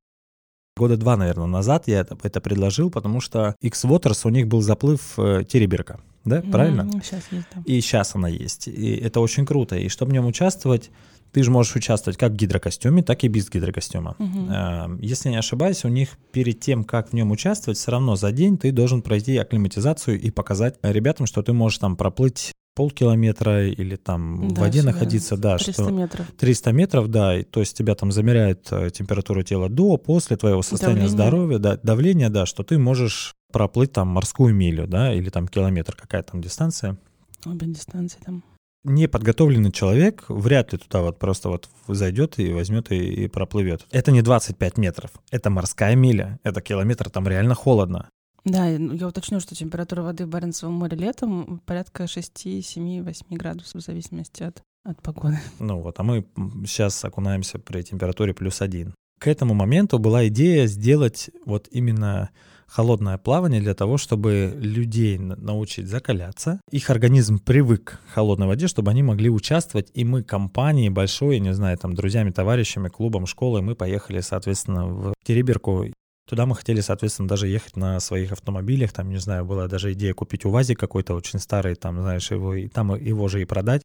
Года 0.76 0.96
два, 0.96 1.16
наверное, 1.16 1.46
назад 1.46 1.86
я 1.86 2.00
это, 2.00 2.18
это 2.22 2.40
предложил, 2.40 2.90
потому 2.90 3.20
что 3.20 3.54
X-Waters, 3.60 4.26
у 4.26 4.30
них 4.30 4.48
был 4.48 4.62
заплыв 4.62 5.18
э, 5.18 5.44
Тереберка 5.44 6.00
да, 6.24 6.38
mm-hmm. 6.38 6.50
правильно? 6.50 6.90
Сейчас 7.02 7.24
есть, 7.30 7.46
да. 7.54 7.62
И 7.64 7.80
сейчас 7.80 8.14
она 8.14 8.28
есть. 8.28 8.68
И 8.68 8.94
это 8.96 9.20
очень 9.20 9.46
круто. 9.46 9.76
И 9.76 9.88
чтобы 9.88 10.10
в 10.10 10.14
нем 10.14 10.26
участвовать, 10.26 10.90
ты 11.32 11.42
же 11.42 11.50
можешь 11.50 11.74
участвовать 11.74 12.18
как 12.18 12.32
в 12.32 12.36
гидрокостюме, 12.36 13.02
так 13.02 13.24
и 13.24 13.28
без 13.28 13.50
гидрокостюма. 13.50 14.16
Mm-hmm. 14.18 14.98
Если 15.00 15.30
не 15.30 15.36
ошибаюсь, 15.36 15.84
у 15.84 15.88
них 15.88 16.10
перед 16.30 16.60
тем, 16.60 16.84
как 16.84 17.10
в 17.10 17.12
нем 17.14 17.30
участвовать, 17.30 17.78
все 17.78 17.90
равно 17.90 18.16
за 18.16 18.32
день 18.32 18.58
ты 18.58 18.70
должен 18.70 19.02
пройти 19.02 19.36
акклиматизацию 19.36 20.20
и 20.20 20.30
показать 20.30 20.76
ребятам, 20.82 21.26
что 21.26 21.42
ты 21.42 21.52
можешь 21.52 21.78
там 21.78 21.96
проплыть 21.96 22.52
полкилометра 22.74 23.68
или 23.68 23.96
там 23.96 24.48
да, 24.48 24.54
в 24.54 24.58
воде 24.60 24.82
находиться, 24.82 25.36
да, 25.36 25.58
300 25.58 25.72
что 25.72 25.90
метров. 25.90 26.26
300 26.38 26.72
метров, 26.72 27.08
да, 27.08 27.38
и, 27.38 27.42
то 27.42 27.60
есть 27.60 27.76
тебя 27.76 27.94
там 27.94 28.12
замеряют 28.12 28.68
э, 28.70 28.90
температуру 28.90 29.42
тела 29.42 29.68
до, 29.68 29.96
после 29.98 30.36
твоего 30.36 30.62
состояния 30.62 31.02
давление. 31.02 31.08
здоровья, 31.08 31.58
да, 31.58 31.78
давление, 31.82 32.30
да, 32.30 32.46
что 32.46 32.62
ты 32.62 32.78
можешь 32.78 33.34
проплыть 33.52 33.92
там 33.92 34.08
морскую 34.08 34.54
милю, 34.54 34.86
да, 34.86 35.14
или 35.14 35.30
там 35.30 35.46
километр, 35.46 35.94
какая 35.94 36.22
там 36.22 36.40
дистанция. 36.40 36.96
Обе 37.44 37.66
дистанции 37.66 38.18
там. 38.24 38.42
Неподготовленный 38.84 39.70
человек 39.70 40.24
вряд 40.28 40.72
ли 40.72 40.78
туда 40.78 41.02
вот 41.02 41.18
просто 41.18 41.48
вот 41.48 41.68
зайдет 41.86 42.40
и 42.40 42.52
возьмет 42.52 42.90
и, 42.90 42.96
и 42.96 43.28
проплывет. 43.28 43.86
Это 43.92 44.10
не 44.10 44.22
25 44.22 44.76
метров, 44.76 45.12
это 45.30 45.50
морская 45.50 45.94
миля, 45.94 46.40
это 46.42 46.60
километр, 46.60 47.08
там 47.08 47.28
реально 47.28 47.54
холодно. 47.54 48.08
Да, 48.44 48.66
ну, 48.76 48.94
я 48.94 49.06
уточню, 49.06 49.38
что 49.38 49.54
температура 49.54 50.02
воды 50.02 50.26
в 50.26 50.28
Баренцевом 50.28 50.74
море 50.74 50.96
летом 50.96 51.60
порядка 51.64 52.08
6, 52.08 52.64
7, 52.64 53.04
8 53.04 53.36
градусов 53.36 53.82
в 53.82 53.84
зависимости 53.84 54.42
от, 54.42 54.62
от 54.84 55.00
погоды. 55.00 55.38
Ну 55.60 55.80
вот, 55.80 56.00
а 56.00 56.02
мы 56.02 56.26
сейчас 56.66 57.04
окунаемся 57.04 57.60
при 57.60 57.82
температуре 57.82 58.34
плюс 58.34 58.60
один. 58.60 58.94
К 59.20 59.28
этому 59.28 59.54
моменту 59.54 60.00
была 60.00 60.26
идея 60.26 60.66
сделать 60.66 61.30
вот 61.46 61.68
именно 61.70 62.30
холодное 62.72 63.18
плавание 63.18 63.60
для 63.60 63.74
того, 63.74 63.98
чтобы 63.98 64.54
людей 64.56 65.18
научить 65.18 65.88
закаляться. 65.88 66.60
Их 66.70 66.88
организм 66.88 67.38
привык 67.38 68.00
к 68.06 68.14
холодной 68.14 68.46
воде, 68.46 68.66
чтобы 68.66 68.90
они 68.90 69.02
могли 69.02 69.28
участвовать. 69.28 69.90
И 69.92 70.04
мы 70.04 70.22
компанией 70.22 70.88
большой, 70.88 71.38
не 71.38 71.52
знаю, 71.52 71.76
там, 71.76 71.94
друзьями, 71.94 72.30
товарищами, 72.30 72.88
клубом, 72.88 73.26
школой, 73.26 73.60
мы 73.60 73.74
поехали, 73.74 74.20
соответственно, 74.20 74.86
в 74.86 75.12
Тереберку. 75.22 75.84
Туда 76.26 76.46
мы 76.46 76.54
хотели, 76.54 76.80
соответственно, 76.80 77.28
даже 77.28 77.46
ехать 77.46 77.76
на 77.76 78.00
своих 78.00 78.32
автомобилях. 78.32 78.92
Там, 78.92 79.10
не 79.10 79.18
знаю, 79.18 79.44
была 79.44 79.68
даже 79.68 79.92
идея 79.92 80.14
купить 80.14 80.46
УАЗик 80.46 80.78
какой-то 80.78 81.14
очень 81.14 81.40
старый, 81.40 81.74
там, 81.74 82.00
знаешь, 82.00 82.30
его, 82.30 82.54
и 82.54 82.68
там 82.68 82.94
его 82.94 83.28
же 83.28 83.42
и 83.42 83.44
продать. 83.44 83.82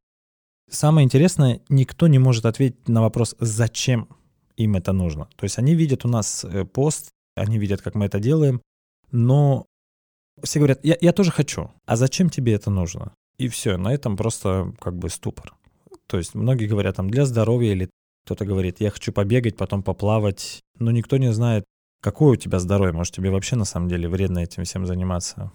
Самое 0.69 1.03
интересное, 1.03 1.59
никто 1.67 2.07
не 2.07 2.19
может 2.19 2.45
ответить 2.45 2.87
на 2.87 3.01
вопрос, 3.01 3.35
зачем 3.39 4.07
им 4.55 4.75
это 4.75 4.93
нужно. 4.93 5.27
То 5.35 5.43
есть 5.43 5.57
они 5.57 5.75
видят 5.75 6.05
у 6.05 6.09
нас 6.09 6.45
э, 6.45 6.65
пост, 6.65 7.09
они 7.35 7.57
видят, 7.57 7.81
как 7.81 7.95
мы 7.95 8.05
это 8.05 8.19
делаем, 8.19 8.61
но 9.11 9.65
все 10.43 10.59
говорят, 10.59 10.79
я, 10.83 10.97
я 10.99 11.13
тоже 11.13 11.31
хочу, 11.31 11.71
а 11.85 11.95
зачем 11.95 12.29
тебе 12.29 12.53
это 12.53 12.69
нужно? 12.69 13.13
И 13.37 13.47
все, 13.47 13.77
на 13.77 13.93
этом 13.93 14.17
просто 14.17 14.73
как 14.79 14.97
бы 14.97 15.09
ступор. 15.09 15.55
То 16.07 16.17
есть 16.17 16.35
многие 16.35 16.67
говорят 16.67 16.95
там 16.95 17.09
для 17.09 17.25
здоровья 17.25 17.71
или 17.71 17.89
кто-то 18.25 18.45
говорит, 18.45 18.79
я 18.79 18.89
хочу 18.89 19.13
побегать, 19.13 19.57
потом 19.57 19.83
поплавать, 19.83 20.59
но 20.79 20.91
никто 20.91 21.17
не 21.17 21.31
знает, 21.31 21.63
какое 22.01 22.33
у 22.33 22.35
тебя 22.35 22.59
здоровье, 22.59 22.93
может 22.93 23.13
тебе 23.13 23.29
вообще 23.29 23.55
на 23.55 23.65
самом 23.65 23.87
деле 23.87 24.09
вредно 24.09 24.39
этим 24.39 24.63
всем 24.63 24.85
заниматься. 24.85 25.51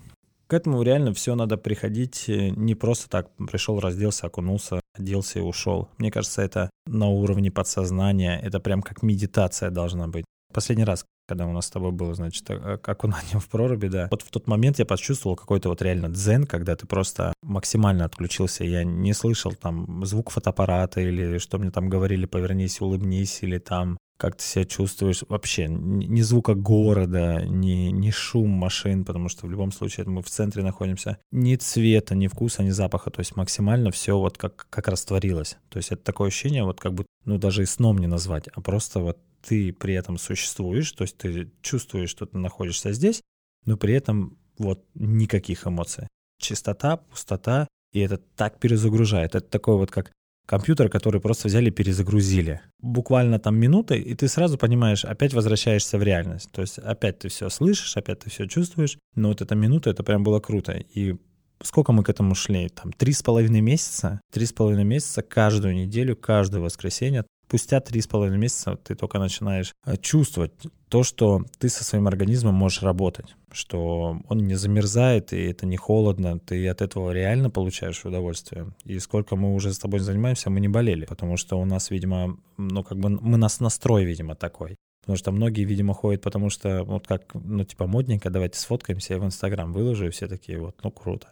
К 0.46 0.54
этому 0.54 0.82
реально 0.82 1.14
все 1.14 1.34
надо 1.34 1.56
приходить 1.56 2.28
э, 2.28 2.50
не 2.50 2.74
просто 2.74 3.08
так, 3.08 3.30
пришел, 3.36 3.80
разделся, 3.80 4.26
окунулся, 4.26 4.80
оделся 4.98 5.38
и 5.38 5.42
ушел. 5.42 5.88
Мне 5.98 6.10
кажется, 6.10 6.42
это 6.42 6.70
на 6.86 7.08
уровне 7.08 7.50
подсознания, 7.50 8.38
это 8.38 8.60
прям 8.60 8.82
как 8.82 9.02
медитация 9.02 9.70
должна 9.70 10.08
быть. 10.08 10.24
Последний 10.52 10.84
раз, 10.84 11.06
когда 11.26 11.46
у 11.46 11.52
нас 11.52 11.66
с 11.66 11.70
тобой 11.70 11.92
было, 11.92 12.14
значит, 12.14 12.48
окунание 12.50 13.38
в 13.40 13.48
проруби, 13.48 13.88
да, 13.88 14.08
вот 14.10 14.22
в 14.22 14.30
тот 14.30 14.46
момент 14.46 14.78
я 14.78 14.86
почувствовал 14.86 15.36
какой-то 15.36 15.68
вот 15.68 15.82
реально 15.82 16.08
дзен, 16.08 16.46
когда 16.46 16.76
ты 16.76 16.86
просто 16.86 17.32
максимально 17.42 18.04
отключился, 18.04 18.64
я 18.64 18.84
не 18.84 19.12
слышал 19.12 19.52
там 19.52 20.04
звук 20.04 20.30
фотоаппарата 20.30 21.00
или 21.00 21.38
что 21.38 21.58
мне 21.58 21.70
там 21.70 21.88
говорили, 21.88 22.26
повернись, 22.26 22.80
улыбнись, 22.80 23.42
или 23.42 23.58
там 23.58 23.98
как 24.22 24.36
ты 24.36 24.44
себя 24.44 24.64
чувствуешь 24.64 25.24
вообще, 25.28 25.66
ни 25.66 26.20
звука 26.20 26.54
города, 26.54 27.44
ни, 27.44 27.90
ни 27.90 28.10
шум 28.10 28.50
машин, 28.50 29.04
потому 29.04 29.28
что 29.28 29.48
в 29.48 29.50
любом 29.50 29.72
случае 29.72 30.06
мы 30.06 30.22
в 30.22 30.30
центре 30.30 30.62
находимся, 30.62 31.18
ни 31.32 31.56
цвета, 31.56 32.14
ни 32.14 32.28
вкуса, 32.28 32.62
ни 32.62 32.70
запаха, 32.70 33.10
то 33.10 33.18
есть 33.18 33.34
максимально 33.34 33.90
все 33.90 34.16
вот 34.16 34.38
как, 34.38 34.68
как 34.70 34.86
растворилось. 34.86 35.56
То 35.70 35.78
есть 35.78 35.90
это 35.90 36.04
такое 36.04 36.28
ощущение, 36.28 36.62
вот 36.62 36.78
как 36.78 36.94
бы, 36.94 37.04
ну 37.24 37.36
даже 37.36 37.64
и 37.64 37.66
сном 37.66 37.98
не 37.98 38.06
назвать, 38.06 38.46
а 38.54 38.60
просто 38.60 39.00
вот 39.00 39.18
ты 39.46 39.72
при 39.72 39.94
этом 39.94 40.18
существуешь, 40.18 40.92
то 40.92 41.02
есть 41.02 41.16
ты 41.16 41.50
чувствуешь, 41.62 42.10
что 42.10 42.26
ты 42.26 42.38
находишься 42.38 42.92
здесь, 42.92 43.22
но 43.64 43.76
при 43.76 43.94
этом 43.94 44.38
вот 44.58 44.84
никаких 44.94 45.66
эмоций. 45.66 46.08
Чистота, 46.38 46.96
пустота, 46.96 47.68
и 47.92 48.00
это 48.00 48.18
так 48.18 48.58
перезагружает. 48.58 49.34
Это 49.34 49.46
такое 49.46 49.76
вот 49.76 49.90
как 49.90 50.12
компьютер, 50.46 50.88
который 50.88 51.20
просто 51.20 51.48
взяли 51.48 51.70
перезагрузили. 51.70 52.60
Буквально 52.80 53.38
там 53.38 53.56
минуты, 53.56 53.98
и 53.98 54.14
ты 54.14 54.28
сразу 54.28 54.58
понимаешь, 54.58 55.04
опять 55.04 55.34
возвращаешься 55.34 55.98
в 55.98 56.02
реальность. 56.02 56.50
То 56.52 56.62
есть 56.62 56.78
опять 56.78 57.20
ты 57.20 57.28
все 57.28 57.48
слышишь, 57.48 57.96
опять 57.96 58.20
ты 58.20 58.30
все 58.30 58.46
чувствуешь. 58.46 58.98
Но 59.14 59.28
вот 59.28 59.42
эта 59.42 59.54
минута, 59.54 59.90
это 59.90 60.02
прям 60.02 60.24
было 60.24 60.40
круто. 60.40 60.72
И 60.72 61.16
сколько 61.62 61.92
мы 61.92 62.02
к 62.02 62.08
этому 62.08 62.34
шли? 62.34 62.68
Там 62.68 62.92
три 62.92 63.12
с 63.12 63.22
половиной 63.22 63.60
месяца. 63.60 64.20
Три 64.32 64.46
с 64.46 64.52
половиной 64.52 64.84
месяца 64.84 65.22
каждую 65.22 65.74
неделю, 65.74 66.16
каждое 66.16 66.60
воскресенье 66.60 67.24
спустя 67.52 67.80
три 67.80 68.00
с 68.00 68.06
половиной 68.06 68.38
месяца 68.38 68.76
ты 68.76 68.94
только 68.94 69.18
начинаешь 69.18 69.74
э, 69.84 69.98
чувствовать 69.98 70.52
то, 70.88 71.02
что 71.02 71.44
ты 71.58 71.68
со 71.68 71.84
своим 71.84 72.06
организмом 72.06 72.54
можешь 72.54 72.82
работать, 72.82 73.36
что 73.52 74.16
он 74.26 74.38
не 74.38 74.54
замерзает, 74.54 75.34
и 75.34 75.50
это 75.50 75.66
не 75.66 75.76
холодно, 75.76 76.38
ты 76.38 76.66
от 76.68 76.80
этого 76.80 77.10
реально 77.12 77.50
получаешь 77.50 78.06
удовольствие. 78.06 78.72
И 78.86 78.98
сколько 79.00 79.36
мы 79.36 79.54
уже 79.54 79.74
с 79.74 79.78
тобой 79.78 80.00
занимаемся, 80.00 80.48
мы 80.48 80.60
не 80.60 80.68
болели, 80.68 81.04
потому 81.04 81.36
что 81.36 81.60
у 81.60 81.66
нас, 81.66 81.90
видимо, 81.90 82.38
ну 82.56 82.82
как 82.82 82.98
бы 82.98 83.10
мы 83.10 83.36
нас 83.36 83.60
настрой, 83.60 84.06
видимо, 84.06 84.34
такой. 84.34 84.76
Потому 85.02 85.18
что 85.18 85.30
многие, 85.30 85.64
видимо, 85.64 85.92
ходят, 85.92 86.22
потому 86.22 86.48
что 86.48 86.84
вот 86.84 87.06
как, 87.06 87.34
ну 87.34 87.64
типа 87.64 87.86
модненько, 87.86 88.30
давайте 88.30 88.58
сфоткаемся, 88.58 89.14
я 89.14 89.20
в 89.20 89.24
Инстаграм 89.26 89.74
выложу, 89.74 90.06
и 90.06 90.10
все 90.10 90.26
такие 90.26 90.58
вот, 90.58 90.76
ну 90.82 90.90
круто. 90.90 91.28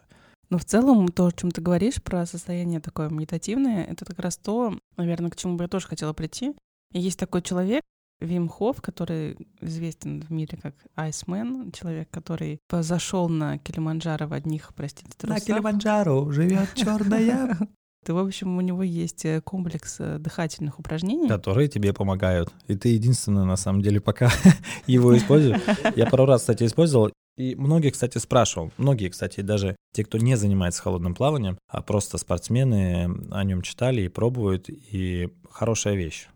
Но 0.51 0.57
в 0.57 0.65
целом 0.65 1.07
то, 1.07 1.27
о 1.27 1.31
чем 1.31 1.49
ты 1.49 1.61
говоришь 1.61 2.03
про 2.03 2.25
состояние 2.25 2.81
такое 2.81 3.09
медитативное, 3.09 3.85
это 3.85 4.03
как 4.03 4.19
раз 4.19 4.35
то, 4.35 4.77
наверное, 4.97 5.31
к 5.31 5.37
чему 5.37 5.55
бы 5.55 5.63
я 5.63 5.67
тоже 5.69 5.87
хотела 5.87 6.11
прийти. 6.11 6.53
И 6.91 6.99
есть 6.99 7.17
такой 7.17 7.41
человек, 7.41 7.81
Вим 8.19 8.49
Хофф, 8.49 8.81
который 8.81 9.37
известен 9.61 10.21
в 10.21 10.29
мире 10.29 10.59
как 10.61 10.75
Айсмен, 10.95 11.71
человек, 11.71 12.09
который 12.11 12.59
зашел 12.69 13.29
на 13.29 13.57
Килиманджаро 13.59 14.27
в 14.27 14.33
одних, 14.33 14.73
простите, 14.75 15.09
трусах. 15.17 15.39
На 15.39 15.45
Килиманджаро 15.45 16.29
живет 16.31 16.69
черная. 16.75 17.57
Ты, 18.05 18.13
в 18.13 18.17
общем, 18.17 18.57
у 18.57 18.61
него 18.61 18.83
есть 18.83 19.25
э, 19.25 19.41
комплекс 19.41 19.97
э, 19.99 20.17
дыхательных 20.17 20.79
упражнений. 20.79 21.29
Которые 21.29 21.67
тебе 21.67 21.93
помогают. 21.93 22.51
И 22.67 22.75
ты 22.75 22.89
единственный, 22.89 23.45
на 23.45 23.55
самом 23.55 23.83
деле, 23.83 24.01
пока 24.01 24.31
его 24.87 25.15
используешь. 25.15 25.61
Я 25.95 26.07
пару 26.07 26.25
раз, 26.25 26.41
кстати, 26.41 26.65
использовал. 26.65 27.11
И 27.37 27.55
многие, 27.55 27.91
кстати, 27.91 28.17
спрашивал, 28.17 28.71
многие, 28.77 29.09
кстати, 29.09 29.41
даже 29.41 29.75
те, 29.93 30.03
кто 30.03 30.17
не 30.17 30.35
занимается 30.35 30.81
холодным 30.81 31.15
плаванием, 31.15 31.57
а 31.67 31.81
просто 31.81 32.17
спортсмены 32.17 33.09
о 33.31 33.43
нем 33.43 33.61
читали 33.61 34.01
и 34.01 34.09
пробуют, 34.09 34.69
и 34.69 35.29
хорошая 35.49 35.95
вещь. 35.95 36.27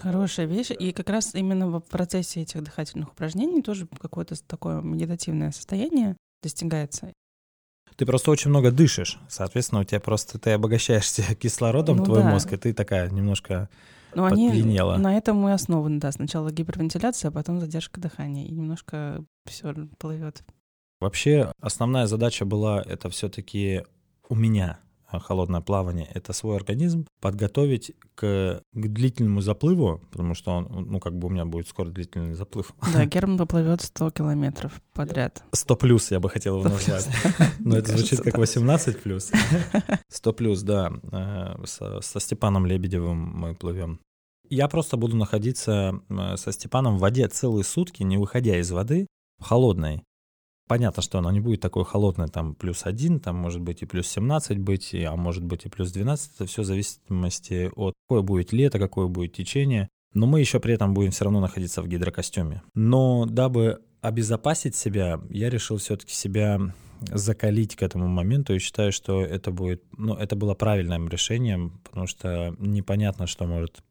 Хорошая 0.00 0.46
вещь. 0.46 0.70
И 0.70 0.92
как 0.92 1.10
раз 1.10 1.34
именно 1.34 1.68
в 1.68 1.80
процессе 1.80 2.42
этих 2.42 2.62
дыхательных 2.62 3.12
упражнений 3.12 3.62
тоже 3.62 3.88
какое-то 4.00 4.36
такое 4.46 4.80
медитативное 4.80 5.50
состояние 5.50 6.16
достигается. 6.42 7.12
Ты 7.96 8.06
просто 8.06 8.30
очень 8.30 8.50
много 8.50 8.70
дышишь, 8.70 9.18
соответственно, 9.28 9.80
у 9.80 9.84
тебя 9.84 9.98
просто 9.98 10.38
ты 10.38 10.52
обогащаешься 10.52 11.22
кислородом, 11.34 11.96
ну, 11.96 12.04
твой 12.04 12.22
да. 12.22 12.30
мозг, 12.30 12.52
и 12.52 12.56
ты 12.56 12.72
такая 12.72 13.10
немножко 13.10 13.68
но 14.14 14.24
они 14.24 14.50
на 14.50 15.16
этом 15.16 15.46
и 15.48 15.52
основаны, 15.52 16.00
да. 16.00 16.12
Сначала 16.12 16.50
гипервентиляция, 16.50 17.30
а 17.30 17.32
потом 17.32 17.60
задержка 17.60 18.00
дыхания. 18.00 18.46
И 18.46 18.52
немножко 18.52 19.24
все 19.44 19.74
плывет. 19.98 20.42
Вообще, 21.00 21.52
основная 21.60 22.06
задача 22.06 22.44
была 22.44 22.82
это 22.82 23.08
все-таки 23.08 23.84
у 24.28 24.34
меня 24.34 24.80
холодное 25.10 25.60
плавание, 25.60 26.08
это 26.12 26.32
свой 26.32 26.56
организм 26.56 27.06
подготовить 27.20 27.92
к, 28.14 28.62
к 28.72 28.88
длительному 28.88 29.40
заплыву, 29.40 30.02
потому 30.10 30.34
что 30.34 30.52
он, 30.52 30.86
ну, 30.88 31.00
как 31.00 31.16
бы 31.16 31.28
у 31.28 31.30
меня 31.30 31.44
будет 31.44 31.68
скоро 31.68 31.88
длительный 31.88 32.34
заплыв. 32.34 32.74
Да, 32.92 33.04
Герман 33.06 33.38
поплывет 33.38 33.80
100 33.80 34.10
километров 34.10 34.80
подряд. 34.92 35.42
100 35.52 35.76
плюс 35.76 36.10
я 36.10 36.20
бы 36.20 36.28
хотел 36.28 36.58
его 36.58 36.68
назвать. 36.68 37.08
Но 37.58 37.76
это 37.76 37.96
звучит 37.96 38.20
как 38.20 38.36
18 38.36 39.02
плюс. 39.02 39.30
100 40.08 40.32
плюс, 40.32 40.62
да. 40.62 40.92
Э, 41.12 41.64
со 41.64 42.20
Степаном 42.20 42.66
Лебедевым 42.66 43.18
мы 43.18 43.54
плывем. 43.54 44.00
Я 44.50 44.68
просто 44.68 44.96
буду 44.96 45.16
находиться 45.16 46.00
э, 46.08 46.36
со 46.36 46.52
Степаном 46.52 46.96
в 46.96 47.00
воде 47.00 47.28
целые 47.28 47.64
сутки, 47.64 48.02
не 48.02 48.16
выходя 48.16 48.58
из 48.58 48.70
воды, 48.70 49.06
холодной. 49.40 50.04
Понятно, 50.68 51.02
что 51.02 51.18
оно 51.18 51.30
не 51.30 51.40
будет 51.40 51.62
такое 51.62 51.84
холодное, 51.84 52.28
там 52.28 52.54
плюс 52.54 52.84
один, 52.84 53.20
там 53.20 53.36
может 53.36 53.62
быть 53.62 53.82
и 53.82 53.86
плюс 53.86 54.06
17 54.08 54.58
быть, 54.58 54.94
а 54.94 55.16
может 55.16 55.42
быть 55.42 55.64
и 55.64 55.70
плюс 55.70 55.90
12. 55.90 56.34
Это 56.34 56.46
все 56.46 56.62
в 56.62 56.66
зависимости 56.66 57.70
от 57.74 57.94
какое 58.06 58.22
будет 58.22 58.52
лето, 58.52 58.78
какое 58.78 59.06
будет 59.06 59.32
течение. 59.32 59.88
Но 60.12 60.26
мы 60.26 60.40
еще 60.40 60.60
при 60.60 60.74
этом 60.74 60.92
будем 60.92 61.10
все 61.10 61.24
равно 61.24 61.40
находиться 61.40 61.80
в 61.80 61.88
гидрокостюме. 61.88 62.62
Но 62.74 63.24
дабы 63.26 63.80
обезопасить 64.02 64.76
себя, 64.76 65.20
я 65.30 65.48
решил 65.48 65.78
все-таки 65.78 66.12
себя 66.12 66.60
закалить 67.00 67.76
к 67.76 67.82
этому 67.82 68.08
моменту 68.08 68.54
и 68.54 68.58
считаю, 68.58 68.92
что 68.92 69.22
это 69.22 69.50
будет, 69.50 69.82
ну, 69.96 70.14
это 70.14 70.36
было 70.36 70.54
правильным 70.54 71.08
решением, 71.08 71.80
потому 71.84 72.06
что 72.06 72.54
непонятно, 72.58 73.26
что 73.26 73.46
может 73.46 73.82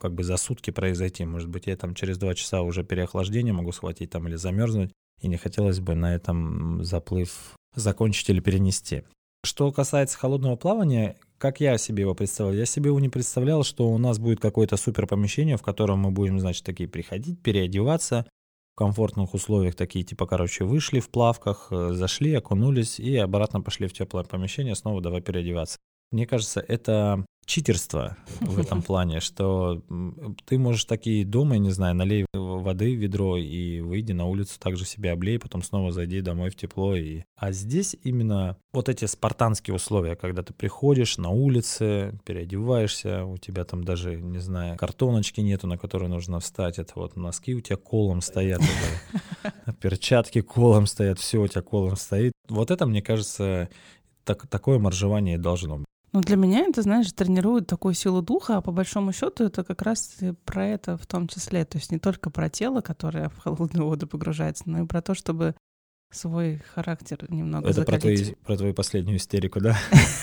как 0.00 0.14
бы 0.14 0.24
за 0.24 0.36
сутки 0.36 0.70
произойти. 0.70 1.24
Может 1.24 1.48
быть, 1.48 1.66
я 1.66 1.76
там 1.76 1.94
через 1.94 2.18
два 2.18 2.34
часа 2.34 2.62
уже 2.62 2.84
переохлаждение 2.84 3.52
могу 3.52 3.72
схватить 3.72 4.10
там 4.10 4.26
или 4.28 4.36
замерзнуть, 4.36 4.92
и 5.20 5.28
не 5.28 5.36
хотелось 5.36 5.80
бы 5.80 5.94
на 5.94 6.14
этом 6.14 6.84
заплыв 6.84 7.54
закончить 7.74 8.28
или 8.30 8.40
перенести. 8.40 9.02
Что 9.44 9.70
касается 9.70 10.18
холодного 10.18 10.56
плавания, 10.56 11.16
как 11.38 11.60
я 11.60 11.78
себе 11.78 12.02
его 12.02 12.14
представлял? 12.14 12.54
Я 12.54 12.66
себе 12.66 12.88
его 12.88 12.98
не 12.98 13.08
представлял, 13.08 13.62
что 13.62 13.88
у 13.88 13.98
нас 13.98 14.18
будет 14.18 14.40
какое-то 14.40 14.76
супер 14.76 15.06
помещение, 15.06 15.56
в 15.56 15.62
котором 15.62 16.00
мы 16.00 16.10
будем, 16.10 16.40
значит, 16.40 16.64
такие 16.64 16.88
приходить, 16.88 17.40
переодеваться, 17.42 18.26
в 18.74 18.78
комфортных 18.78 19.34
условиях 19.34 19.74
такие, 19.74 20.04
типа, 20.04 20.26
короче, 20.26 20.64
вышли 20.64 21.00
в 21.00 21.10
плавках, 21.10 21.68
э, 21.70 21.92
зашли, 21.92 22.34
окунулись 22.34 22.98
и 22.98 23.16
обратно 23.16 23.60
пошли 23.60 23.86
в 23.86 23.92
теплое 23.92 24.24
помещение, 24.24 24.74
снова 24.74 25.00
давай 25.00 25.22
переодеваться. 25.22 25.78
Мне 26.10 26.26
кажется, 26.26 26.60
это 26.60 27.24
читерство 27.46 28.16
в 28.40 28.58
этом 28.60 28.82
плане, 28.82 29.20
что 29.20 29.82
ты 30.44 30.58
можешь 30.58 30.84
такие 30.84 31.24
дома, 31.24 31.54
я 31.54 31.60
не 31.60 31.70
знаю, 31.70 31.94
налей 31.94 32.26
воды 32.34 32.94
в 32.94 32.98
ведро 32.98 33.36
и 33.36 33.80
выйди 33.80 34.12
на 34.12 34.26
улицу, 34.26 34.58
также 34.58 34.84
себя 34.84 35.12
облей, 35.12 35.38
потом 35.38 35.62
снова 35.62 35.92
зайди 35.92 36.20
домой 36.20 36.50
в 36.50 36.56
тепло. 36.56 36.94
И... 36.94 37.22
А 37.36 37.52
здесь 37.52 37.96
именно 38.02 38.58
вот 38.72 38.88
эти 38.88 39.04
спартанские 39.06 39.74
условия, 39.74 40.16
когда 40.16 40.42
ты 40.42 40.52
приходишь 40.52 41.16
на 41.18 41.30
улице, 41.30 42.18
переодеваешься, 42.24 43.24
у 43.24 43.38
тебя 43.38 43.64
там 43.64 43.84
даже, 43.84 44.20
не 44.20 44.40
знаю, 44.40 44.76
картоночки 44.76 45.40
нету, 45.40 45.66
на 45.66 45.78
которые 45.78 46.08
нужно 46.08 46.40
встать, 46.40 46.78
это 46.78 46.92
вот 46.96 47.16
носки 47.16 47.54
у 47.54 47.60
тебя 47.60 47.76
колом 47.76 48.20
стоят, 48.20 48.60
перчатки 49.80 50.40
колом 50.40 50.86
стоят, 50.86 51.20
все 51.20 51.38
у 51.38 51.46
тебя 51.46 51.62
колом 51.62 51.96
стоит. 51.96 52.32
Вот 52.48 52.70
это, 52.70 52.86
мне 52.86 53.02
кажется, 53.02 53.68
так, 54.24 54.46
такое 54.48 54.78
моржевание 54.78 55.38
должно 55.38 55.78
быть. 55.78 55.86
Ну, 56.16 56.22
для 56.22 56.36
меня 56.36 56.60
это, 56.60 56.80
знаешь, 56.80 57.12
тренирует 57.12 57.66
такую 57.66 57.92
силу 57.92 58.22
духа, 58.22 58.56
а 58.56 58.60
по 58.62 58.72
большому 58.72 59.12
счету 59.12 59.44
это 59.44 59.64
как 59.64 59.82
раз 59.82 60.16
про 60.46 60.66
это 60.66 60.96
в 60.96 61.04
том 61.04 61.28
числе. 61.28 61.66
То 61.66 61.76
есть 61.76 61.92
не 61.92 61.98
только 61.98 62.30
про 62.30 62.48
тело, 62.48 62.80
которое 62.80 63.28
в 63.28 63.36
холодную 63.36 63.84
воду 63.86 64.06
погружается, 64.06 64.64
но 64.64 64.84
и 64.84 64.86
про 64.86 65.02
то, 65.02 65.12
чтобы 65.12 65.54
свой 66.10 66.62
характер 66.74 67.26
немного 67.28 67.68
Это 67.68 67.82
про, 67.82 67.98
твои, 67.98 68.32
про 68.46 68.56
твою 68.56 68.72
последнюю 68.72 69.18
истерику, 69.18 69.60
да? 69.60 69.76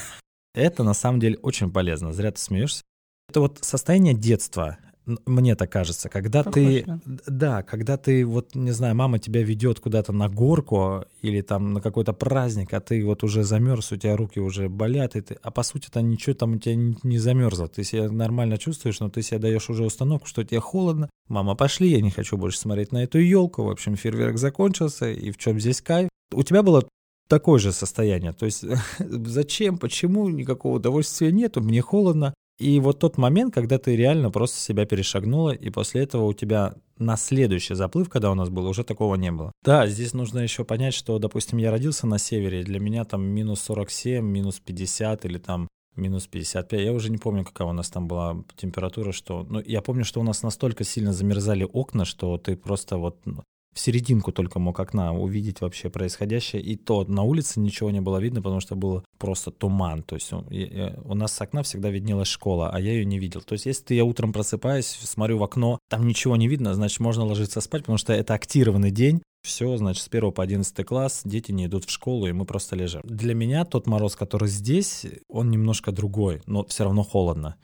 Это 0.55 0.81
на 0.83 0.95
самом 0.95 1.19
деле 1.19 1.37
очень 1.43 1.71
полезно. 1.71 2.11
Зря 2.11 2.31
ты 2.31 2.41
смеешься. 2.41 2.81
Это 3.29 3.41
вот 3.41 3.59
состояние 3.61 4.15
детства 4.15 4.79
мне 5.05 5.55
так 5.55 5.71
кажется, 5.71 6.09
когда 6.09 6.43
Похож, 6.43 6.53
ты, 6.53 6.83
да. 6.85 6.99
да, 7.27 7.63
когда 7.63 7.97
ты 7.97 8.25
вот, 8.25 8.55
не 8.55 8.71
знаю, 8.71 8.95
мама 8.95 9.19
тебя 9.19 9.43
ведет 9.43 9.79
куда-то 9.79 10.13
на 10.13 10.29
горку 10.29 11.05
или 11.21 11.41
там 11.41 11.73
на 11.73 11.81
какой-то 11.81 12.13
праздник, 12.13 12.73
а 12.73 12.79
ты 12.79 13.03
вот 13.05 13.23
уже 13.23 13.43
замерз, 13.43 13.91
у 13.91 13.97
тебя 13.97 14.15
руки 14.15 14.39
уже 14.39 14.69
болят, 14.69 15.15
и 15.15 15.21
ты, 15.21 15.37
а 15.41 15.51
по 15.51 15.63
сути-то 15.63 16.01
ничего 16.01 16.35
там 16.35 16.53
у 16.53 16.57
тебя 16.57 16.75
не, 16.75 16.95
не 17.03 17.17
замерзло, 17.17 17.67
ты 17.67 17.83
себя 17.83 18.09
нормально 18.09 18.57
чувствуешь, 18.57 18.99
но 18.99 19.09
ты 19.09 19.21
себе 19.21 19.39
даешь 19.39 19.69
уже 19.69 19.83
установку, 19.83 20.27
что 20.27 20.43
тебе 20.43 20.59
холодно, 20.59 21.09
мама, 21.27 21.55
пошли, 21.55 21.89
я 21.89 22.01
не 22.01 22.11
хочу 22.11 22.37
больше 22.37 22.59
смотреть 22.59 22.91
на 22.91 23.03
эту 23.03 23.19
елку, 23.19 23.63
в 23.63 23.69
общем, 23.69 23.95
фейерверк 23.95 24.37
закончился, 24.37 25.11
и 25.11 25.31
в 25.31 25.37
чем 25.37 25.59
здесь 25.59 25.81
кайф? 25.81 26.09
У 26.33 26.43
тебя 26.43 26.63
было 26.63 26.87
такое 27.27 27.59
же 27.59 27.71
состояние, 27.71 28.31
то 28.33 28.45
есть 28.45 28.63
зачем, 28.99 29.77
почему, 29.77 30.29
никакого 30.29 30.75
удовольствия 30.75 31.31
нету, 31.31 31.61
мне 31.61 31.81
холодно, 31.81 32.33
и 32.59 32.79
вот 32.79 32.99
тот 32.99 33.17
момент, 33.17 33.53
когда 33.53 33.77
ты 33.77 33.95
реально 33.95 34.29
просто 34.29 34.59
себя 34.59 34.85
перешагнула, 34.85 35.51
и 35.51 35.69
после 35.69 36.03
этого 36.03 36.25
у 36.25 36.33
тебя 36.33 36.75
на 36.97 37.17
следующий 37.17 37.73
заплыв, 37.73 38.09
когда 38.09 38.31
у 38.31 38.35
нас 38.35 38.49
был, 38.49 38.67
уже 38.67 38.83
такого 38.83 39.15
не 39.15 39.31
было. 39.31 39.51
Да, 39.63 39.87
здесь 39.87 40.13
нужно 40.13 40.39
еще 40.39 40.63
понять, 40.63 40.93
что, 40.93 41.17
допустим, 41.19 41.57
я 41.57 41.71
родился 41.71 42.05
на 42.07 42.19
севере, 42.19 42.63
для 42.63 42.79
меня 42.79 43.05
там 43.05 43.23
минус 43.23 43.61
47, 43.61 44.23
минус 44.23 44.59
50 44.59 45.25
или 45.25 45.39
там 45.39 45.67
минус 45.95 46.27
55. 46.27 46.81
Я 46.81 46.93
уже 46.93 47.11
не 47.11 47.17
помню, 47.17 47.43
какая 47.43 47.67
у 47.67 47.73
нас 47.73 47.89
там 47.89 48.07
была 48.07 48.43
температура, 48.55 49.11
что... 49.11 49.45
Ну, 49.49 49.61
я 49.65 49.81
помню, 49.81 50.05
что 50.05 50.19
у 50.19 50.23
нас 50.23 50.43
настолько 50.43 50.83
сильно 50.83 51.13
замерзали 51.13 51.67
окна, 51.71 52.05
что 52.05 52.37
ты 52.37 52.55
просто 52.55 52.97
вот 52.97 53.19
ну, 53.25 53.43
в 53.73 53.79
серединку 53.79 54.31
только 54.31 54.59
мог 54.59 54.79
окна 54.79 55.13
увидеть 55.13 55.61
вообще 55.61 55.89
происходящее. 55.89 56.61
И 56.61 56.75
то 56.75 57.03
на 57.05 57.23
улице 57.23 57.59
ничего 57.59 57.89
не 57.89 58.01
было 58.01 58.17
видно, 58.17 58.41
потому 58.41 58.59
что 58.59 58.75
было 58.75 59.03
просто 59.17 59.51
туман. 59.51 60.03
То 60.03 60.15
есть 60.15 60.31
у 60.31 61.15
нас 61.15 61.33
с 61.33 61.41
окна 61.41 61.63
всегда 61.63 61.89
виднелась 61.89 62.27
школа, 62.27 62.69
а 62.71 62.79
я 62.79 62.91
ее 62.91 63.05
не 63.05 63.19
видел. 63.19 63.41
То 63.41 63.53
есть 63.53 63.65
если 63.65 63.95
я 63.95 64.05
утром 64.05 64.31
просыпаюсь, 64.31 64.85
смотрю 64.85 65.37
в 65.37 65.43
окно, 65.43 65.79
там 65.89 66.05
ничего 66.07 66.35
не 66.35 66.47
видно, 66.47 66.73
значит 66.73 66.99
можно 66.99 67.25
ложиться 67.25 67.61
спать, 67.61 67.81
потому 67.81 67.97
что 67.97 68.13
это 68.13 68.33
актированный 68.33 68.91
день. 68.91 69.21
Все, 69.41 69.75
значит, 69.75 70.03
с 70.03 70.07
1 70.07 70.31
по 70.31 70.41
11 70.41 70.85
класс 70.85 71.21
дети 71.25 71.51
не 71.51 71.65
идут 71.65 71.83
в 71.83 71.89
школу, 71.89 72.27
и 72.27 72.31
мы 72.31 72.45
просто 72.45 72.77
лежим. 72.77 73.01
Для 73.03 73.33
меня 73.33 73.65
тот 73.65 73.87
мороз, 73.87 74.15
который 74.15 74.47
здесь, 74.47 75.05
он 75.27 75.51
немножко 75.51 75.91
другой, 75.91 76.41
но 76.45 76.63
все 76.63 76.85
равно 76.85 77.03
холодно. 77.03 77.57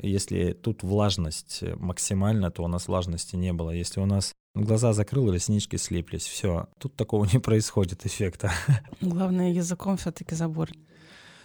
Если 0.00 0.52
тут 0.52 0.84
влажность 0.84 1.64
максимальна, 1.78 2.52
то 2.52 2.62
у 2.62 2.68
нас 2.68 2.86
влажности 2.86 3.34
не 3.34 3.52
было. 3.52 3.70
Если 3.70 4.00
у 4.00 4.06
нас 4.06 4.32
глаза 4.54 4.92
закрыл, 4.92 5.32
реснички 5.32 5.76
слиплись, 5.76 6.26
все. 6.26 6.68
Тут 6.78 6.96
такого 6.96 7.24
не 7.32 7.38
происходит 7.38 8.06
эффекта. 8.06 8.52
Главное, 9.00 9.52
языком 9.52 9.96
все-таки 9.96 10.34
забор. 10.34 10.70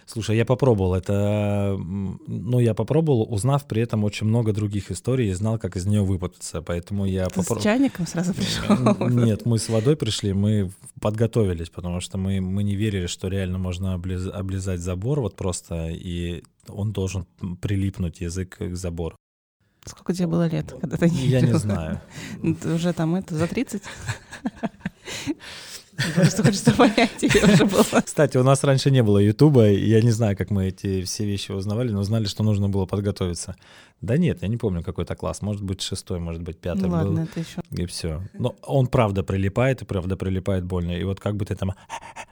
Слушай, 0.06 0.38
я 0.38 0.44
попробовал 0.44 0.94
это, 0.96 1.76
ну, 1.78 2.58
я 2.58 2.74
попробовал, 2.74 3.32
узнав 3.32 3.68
при 3.68 3.82
этом 3.82 4.02
очень 4.02 4.26
много 4.26 4.52
других 4.52 4.90
историй 4.90 5.30
и 5.30 5.32
знал, 5.32 5.56
как 5.56 5.76
из 5.76 5.86
нее 5.86 6.02
выпутаться, 6.02 6.62
поэтому 6.62 7.04
я 7.04 7.26
попробовал. 7.26 7.60
с 7.60 7.62
чайником 7.62 8.08
сразу 8.08 8.34
пришел? 8.34 9.08
Нет, 9.08 9.46
мы 9.46 9.60
с 9.60 9.68
водой 9.68 9.94
пришли, 9.94 10.32
мы 10.32 10.72
подготовились, 11.00 11.70
потому 11.70 12.00
что 12.00 12.18
мы, 12.18 12.40
мы 12.40 12.64
не 12.64 12.74
верили, 12.74 13.06
что 13.06 13.28
реально 13.28 13.58
можно 13.58 13.94
облиз, 13.94 14.26
облизать 14.26 14.80
забор 14.80 15.20
вот 15.20 15.36
просто, 15.36 15.90
и 15.90 16.42
он 16.66 16.90
должен 16.90 17.26
прилипнуть 17.60 18.20
язык 18.20 18.58
к 18.58 18.74
забору. 18.74 19.16
Сколько 19.84 20.12
тебе 20.12 20.26
было 20.26 20.46
лет, 20.46 20.74
когда 20.80 20.96
ты 20.96 21.08
не 21.08 21.26
Я 21.26 21.40
не 21.40 21.52
знаю. 21.54 22.00
Ты 22.42 22.68
уже 22.74 22.92
там 22.92 23.14
это, 23.14 23.34
за 23.34 23.46
30? 23.46 23.82
Просто 26.14 26.42
хочется 26.42 26.72
понять, 26.72 27.10
тебе 27.18 27.44
уже 27.44 27.64
было. 27.64 28.00
Кстати, 28.04 28.36
у 28.36 28.42
нас 28.42 28.64
раньше 28.64 28.90
не 28.90 29.02
было 29.02 29.18
Ютуба, 29.18 29.68
я 29.68 30.00
не 30.02 30.10
знаю, 30.10 30.36
как 30.36 30.50
мы 30.50 30.68
эти 30.68 31.02
все 31.02 31.24
вещи 31.24 31.52
узнавали, 31.52 31.90
но 31.90 32.02
знали, 32.02 32.26
что 32.26 32.42
нужно 32.42 32.68
было 32.68 32.86
подготовиться. 32.86 33.56
Да 34.00 34.16
нет, 34.16 34.42
я 34.42 34.48
не 34.48 34.56
помню, 34.56 34.82
какой 34.82 35.04
это 35.04 35.14
класс. 35.14 35.42
Может 35.42 35.62
быть, 35.62 35.82
шестой, 35.82 36.20
может 36.20 36.42
быть, 36.42 36.58
пятый 36.58 36.88
ну, 36.88 36.92
ладно, 36.92 37.10
был. 37.10 37.22
это 37.22 37.40
еще. 37.40 37.60
И 37.70 37.86
все. 37.86 38.22
Но 38.32 38.56
он 38.62 38.86
правда 38.86 39.22
прилипает, 39.22 39.82
и 39.82 39.84
правда 39.84 40.16
прилипает 40.16 40.64
больно. 40.64 40.92
И 40.92 41.04
вот 41.04 41.20
как 41.20 41.36
бы 41.36 41.44
ты 41.44 41.54
там 41.54 41.74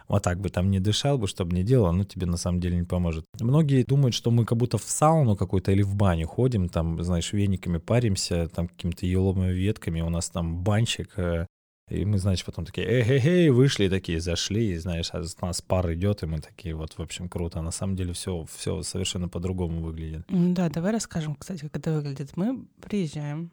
вот 0.08 0.22
так 0.22 0.40
бы 0.40 0.48
там 0.48 0.70
не 0.70 0.80
дышал 0.80 1.18
бы, 1.18 1.28
чтобы 1.28 1.54
не 1.54 1.62
делал, 1.62 1.92
ну 1.92 2.04
тебе 2.04 2.26
на 2.26 2.38
самом 2.38 2.60
деле 2.60 2.76
не 2.78 2.84
поможет. 2.84 3.26
Многие 3.40 3.84
думают, 3.84 4.14
что 4.14 4.30
мы 4.30 4.46
как 4.46 4.56
будто 4.56 4.78
в 4.78 4.84
сауну 4.84 5.36
какую-то 5.36 5.70
или 5.70 5.82
в 5.82 5.94
баню 5.94 6.26
ходим, 6.26 6.68
там, 6.68 7.02
знаешь, 7.02 7.32
вениками 7.32 7.78
паримся, 7.78 8.48
там 8.48 8.68
какими-то 8.68 9.06
еловыми 9.06 9.52
ветками, 9.52 10.00
у 10.00 10.08
нас 10.08 10.30
там 10.30 10.62
банчик, 10.62 11.12
э, 11.18 11.46
и 11.90 12.04
мы, 12.04 12.18
значит, 12.18 12.44
потом 12.44 12.66
такие, 12.66 12.86
эй-эй-эй, 12.86 13.50
вышли 13.50 13.88
такие, 13.88 14.20
зашли, 14.20 14.72
и, 14.72 14.76
знаешь, 14.76 15.10
у 15.12 15.46
нас 15.46 15.62
пар 15.62 15.92
идет, 15.94 16.22
и 16.22 16.26
мы 16.26 16.40
такие, 16.40 16.74
вот, 16.74 16.98
в 16.98 17.00
общем, 17.00 17.28
круто. 17.28 17.62
На 17.62 17.70
самом 17.70 17.96
деле 17.96 18.12
все, 18.12 18.44
все 18.56 18.82
совершенно 18.82 19.28
по-другому 19.28 19.80
выглядит. 19.80 20.24
Да, 20.28 20.68
давай 20.68 20.92
расскажем, 20.92 21.34
кстати, 21.34 21.62
как 21.62 21.76
это 21.76 21.92
выглядит. 21.92 22.36
Мы 22.36 22.66
приезжаем. 22.80 23.50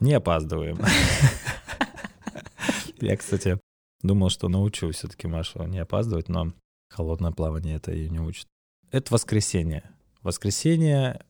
Не 0.00 0.14
опаздываем. 0.14 0.78
Я, 3.00 3.16
кстати, 3.16 3.60
думал, 4.02 4.30
что 4.30 4.48
научу 4.48 4.90
все-таки 4.92 5.28
Машу 5.28 5.62
не 5.64 5.78
опаздывать, 5.78 6.28
но 6.28 6.52
холодное 6.88 7.32
плавание 7.32 7.76
это 7.76 7.92
ее 7.92 8.08
не 8.08 8.20
учит. 8.20 8.46
Это 8.90 9.12
воскресенье. 9.12 9.90
Воскресенье, 10.22 11.20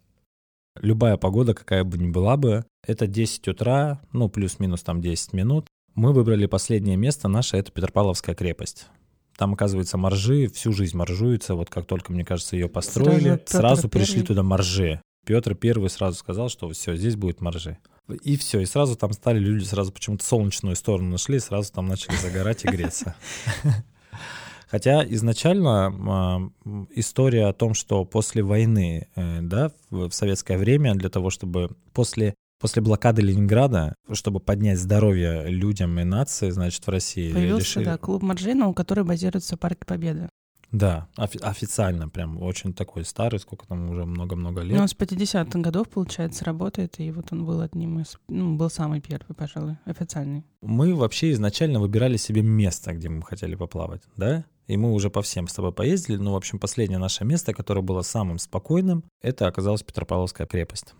любая 0.76 1.16
погода, 1.16 1.54
какая 1.54 1.82
бы 1.82 1.98
ни 1.98 2.10
была 2.10 2.36
бы, 2.36 2.64
это 2.86 3.06
10 3.06 3.48
утра, 3.48 4.00
ну, 4.12 4.28
плюс-минус 4.28 4.82
там 4.82 5.00
10 5.00 5.32
минут. 5.32 5.66
Мы 5.94 6.12
выбрали 6.12 6.46
последнее 6.46 6.96
место 6.96 7.28
наше, 7.28 7.56
это 7.56 7.70
Петропавловская 7.70 8.34
крепость. 8.34 8.88
Там, 9.36 9.54
оказывается, 9.54 9.96
моржи, 9.96 10.48
всю 10.48 10.72
жизнь 10.72 10.96
моржуются. 10.96 11.54
Вот 11.54 11.70
как 11.70 11.86
только, 11.86 12.12
мне 12.12 12.24
кажется, 12.24 12.56
ее 12.56 12.68
построили, 12.68 13.40
сразу, 13.46 13.46
сразу 13.46 13.88
пришли 13.88 14.22
туда 14.22 14.42
моржи. 14.42 15.00
Петр 15.24 15.54
Первый 15.54 15.90
сразу 15.90 16.18
сказал, 16.18 16.48
что 16.48 16.68
все, 16.70 16.96
здесь 16.96 17.16
будет 17.16 17.40
моржи. 17.40 17.78
И 18.22 18.36
все, 18.36 18.60
и 18.60 18.66
сразу 18.66 18.96
там 18.96 19.12
стали 19.12 19.38
люди, 19.38 19.64
сразу 19.64 19.92
почему-то 19.92 20.24
солнечную 20.24 20.76
сторону 20.76 21.10
нашли, 21.10 21.38
сразу 21.38 21.72
там 21.72 21.86
начали 21.86 22.16
загорать 22.16 22.64
и 22.64 22.68
греться. 22.68 23.14
Хотя 24.68 25.04
изначально 25.06 26.50
э, 26.64 26.80
история 26.96 27.46
о 27.46 27.52
том, 27.52 27.74
что 27.74 28.04
после 28.04 28.42
войны, 28.42 29.08
э, 29.14 29.40
да, 29.40 29.70
в, 29.90 30.08
в 30.10 30.14
советское 30.14 30.58
время 30.58 30.94
для 30.94 31.08
того, 31.08 31.30
чтобы 31.30 31.70
после 31.92 32.34
После 32.64 32.80
блокады 32.80 33.20
Ленинграда, 33.20 33.94
чтобы 34.10 34.40
поднять 34.40 34.78
здоровье 34.78 35.48
людям 35.48 36.00
и 36.00 36.04
нации, 36.04 36.48
значит, 36.48 36.86
в 36.86 36.88
России 36.88 37.30
Появился, 37.30 37.60
решили... 37.60 37.84
да, 37.84 37.98
клуб 37.98 38.22
Марджина, 38.22 38.68
у 38.68 38.72
которого 38.72 39.04
базируется 39.04 39.58
парк 39.58 39.84
Победы. 39.84 40.30
Да, 40.72 41.06
офи- 41.18 41.42
официально 41.42 42.08
прям 42.08 42.42
очень 42.42 42.72
такой 42.72 43.04
старый, 43.04 43.38
сколько 43.38 43.66
там 43.66 43.90
уже 43.90 44.06
много-много 44.06 44.62
лет. 44.62 44.76
Ну, 44.76 44.80
он 44.80 44.88
с 44.88 44.96
50-х 44.96 45.60
годов, 45.60 45.90
получается, 45.90 46.46
работает, 46.46 46.98
и 47.00 47.10
вот 47.10 47.26
он 47.32 47.44
был 47.44 47.60
одним 47.60 48.00
из, 48.00 48.16
ну, 48.28 48.56
был 48.56 48.70
самый 48.70 49.02
первый, 49.02 49.34
пожалуй, 49.34 49.76
официальный. 49.84 50.46
Мы 50.62 50.94
вообще 50.94 51.32
изначально 51.32 51.80
выбирали 51.80 52.16
себе 52.16 52.40
место, 52.40 52.94
где 52.94 53.10
мы 53.10 53.20
хотели 53.24 53.56
поплавать, 53.56 54.00
да? 54.16 54.46
И 54.68 54.78
мы 54.78 54.94
уже 54.94 55.10
по 55.10 55.20
всем 55.20 55.48
с 55.48 55.52
тобой 55.52 55.74
поездили, 55.74 56.16
но, 56.16 56.32
в 56.32 56.36
общем, 56.36 56.58
последнее 56.58 56.98
наше 56.98 57.26
место, 57.26 57.52
которое 57.52 57.82
было 57.82 58.00
самым 58.00 58.38
спокойным, 58.38 59.04
это 59.20 59.48
оказалась 59.48 59.82
Петропавловская 59.82 60.46
крепость. 60.46 60.94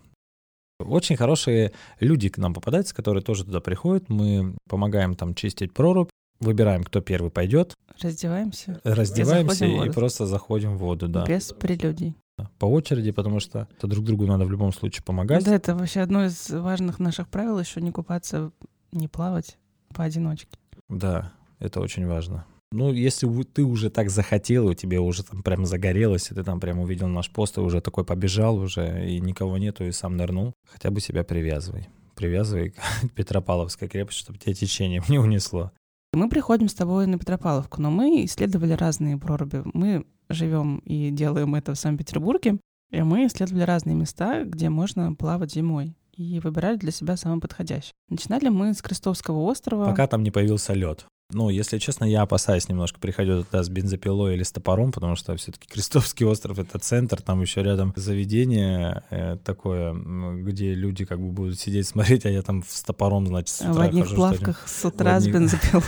Очень 0.79 1.15
хорошие 1.15 1.71
люди 1.99 2.29
к 2.29 2.37
нам 2.37 2.53
попадаются, 2.53 2.93
которые 2.93 3.23
тоже 3.23 3.45
туда 3.45 3.61
приходят. 3.61 4.09
Мы 4.09 4.55
помогаем 4.69 5.15
там 5.15 5.33
чистить 5.33 5.73
прорубь, 5.73 6.09
выбираем, 6.39 6.83
кто 6.83 7.01
первый 7.01 7.31
пойдет. 7.31 7.73
Раздеваемся. 8.01 8.81
Раздеваемся 8.83 9.65
и, 9.65 9.87
и 9.87 9.89
просто 9.91 10.25
заходим 10.25 10.75
в 10.75 10.79
воду, 10.79 11.07
да. 11.07 11.25
Без 11.25 11.53
прелюдий. 11.53 12.15
По 12.59 12.65
очереди, 12.65 13.11
потому 13.11 13.39
что 13.39 13.69
друг 13.81 14.03
другу 14.03 14.25
надо 14.25 14.45
в 14.45 14.51
любом 14.51 14.73
случае 14.73 15.03
помогать. 15.03 15.45
Да, 15.45 15.55
это 15.55 15.73
вообще 15.75 16.01
одно 16.01 16.25
из 16.25 16.49
важных 16.49 16.99
наших 16.99 17.29
правил, 17.29 17.57
еще 17.57 17.79
не 17.79 17.91
купаться, 17.91 18.51
не 18.91 19.07
плавать 19.07 19.57
поодиночке. 19.93 20.57
Да, 20.89 21.31
это 21.59 21.79
очень 21.79 22.05
важно. 22.05 22.45
Ну, 22.75 22.91
если 22.91 23.25
ты 23.43 23.63
уже 23.63 23.89
так 23.89 24.09
захотел, 24.09 24.67
у 24.67 24.73
тебя 24.73 25.01
уже 25.01 25.23
там 25.23 25.43
прям 25.43 25.65
загорелось, 25.65 26.29
и 26.29 26.35
ты 26.35 26.43
там 26.43 26.59
прям 26.59 26.79
увидел 26.79 27.07
наш 27.07 27.29
пост, 27.29 27.57
и 27.57 27.61
уже 27.61 27.79
такой 27.79 28.03
побежал 28.03 28.57
уже, 28.57 29.09
и 29.09 29.21
никого 29.21 29.57
нету, 29.57 29.85
и 29.85 29.93
сам 29.93 30.17
нырнул, 30.17 30.53
хотя 30.65 30.91
бы 30.91 30.99
себя 30.99 31.23
привязывай. 31.23 31.87
Привязывай 32.15 32.71
к 32.71 32.75
Петропавловской 33.15 33.87
крепости, 33.87 34.19
чтобы 34.19 34.39
тебя 34.39 34.53
течением 34.53 35.03
не 35.09 35.19
унесло. 35.19 35.71
Мы 36.11 36.27
приходим 36.27 36.67
с 36.67 36.73
тобой 36.73 37.07
на 37.07 37.17
Петропавловку, 37.17 37.81
но 37.81 37.91
мы 37.91 38.25
исследовали 38.25 38.73
разные 38.73 39.17
проруби. 39.17 39.61
Мы 39.73 40.05
живем 40.27 40.79
и 40.79 41.11
делаем 41.11 41.55
это 41.55 41.75
в 41.75 41.79
Санкт-Петербурге, 41.79 42.57
и 42.91 43.01
мы 43.03 43.25
исследовали 43.27 43.63
разные 43.63 43.95
места, 43.95 44.43
где 44.43 44.67
можно 44.67 45.13
плавать 45.13 45.53
зимой 45.53 45.95
и 46.11 46.41
выбирали 46.41 46.75
для 46.75 46.91
себя 46.91 47.15
самый 47.15 47.39
подходящий. 47.39 47.93
Начинали 48.09 48.49
мы 48.49 48.73
с 48.73 48.81
Крестовского 48.81 49.39
острова. 49.43 49.85
Пока 49.85 50.07
там 50.07 50.23
не 50.23 50.31
появился 50.31 50.73
лед. 50.73 51.05
Ну, 51.31 51.49
если 51.49 51.79
честно, 51.79 52.05
я 52.05 52.21
опасаюсь 52.21 52.69
немножко 52.69 52.99
приходить 52.99 53.47
туда 53.47 53.63
с 53.63 53.69
бензопилой 53.69 54.35
или 54.35 54.43
с 54.43 54.51
топором, 54.51 54.91
потому 54.91 55.15
что 55.15 55.35
все-таки 55.35 55.67
Крестовский 55.67 56.25
остров— 56.25 56.59
это 56.59 56.77
центр, 56.77 57.21
там 57.21 57.41
еще 57.41 57.63
рядом 57.63 57.93
заведение 57.95 59.03
э, 59.09 59.37
такое, 59.43 59.93
где 59.93 60.75
люди 60.75 61.03
как 61.03 61.19
бы 61.19 61.31
будут 61.31 61.59
сидеть, 61.59 61.87
смотреть, 61.87 62.25
а 62.25 62.29
я 62.29 62.43
там 62.43 62.63
с 62.63 62.83
топором, 62.83 63.25
значит, 63.25 63.49
с 63.49 63.61
утра 63.61 63.73
В 63.73 63.79
одних 63.81 64.03
хожу, 64.03 64.15
плавках 64.15 64.67
с 64.67 64.85
утра 64.85 65.19
с 65.19 65.27
бензопилой. 65.27 65.83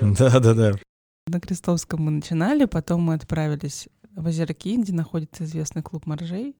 Да-да-да. 0.00 0.78
На 1.26 1.40
Крестовском 1.40 2.02
мы 2.02 2.12
начинали, 2.12 2.64
потом 2.64 3.02
мы 3.02 3.14
отправились 3.14 3.88
в 4.14 4.26
Озерки, 4.26 4.76
где 4.76 4.92
находится 4.92 5.44
известный 5.44 5.82
клуб 5.82 6.06
моржей. 6.06 6.56